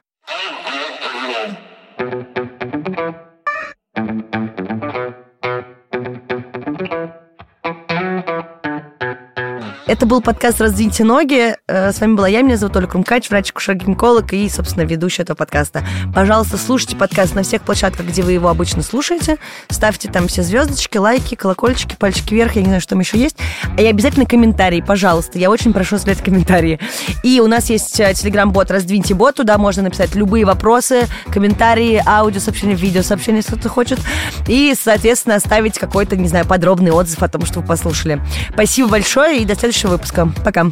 [9.97, 11.57] Это был подкаст «Раздвиньте ноги».
[11.66, 15.86] Э, с вами была я, меня зовут Оля Крумкач, врач-акушер-гинеколог и, собственно, ведущая этого подкаста.
[16.14, 19.38] Пожалуйста, слушайте подкаст на всех площадках, где вы его обычно слушаете.
[19.70, 23.38] Ставьте там все звездочки, лайки, колокольчики, пальчики вверх, я не знаю, что там еще есть.
[23.74, 25.38] А и обязательно комментарии, пожалуйста.
[25.38, 26.78] Я очень прошу оставлять комментарии.
[27.22, 29.36] И у нас есть э, телеграм-бот «Раздвиньте бот».
[29.36, 33.99] Туда можно написать любые вопросы, комментарии, аудиосообщения, видеосообщения, если кто-то хочет.
[34.47, 38.20] И, соответственно, оставить какой-то, не знаю, подробный отзыв о том, что вы послушали.
[38.53, 40.28] Спасибо большое и до следующего выпуска.
[40.45, 40.66] Пока.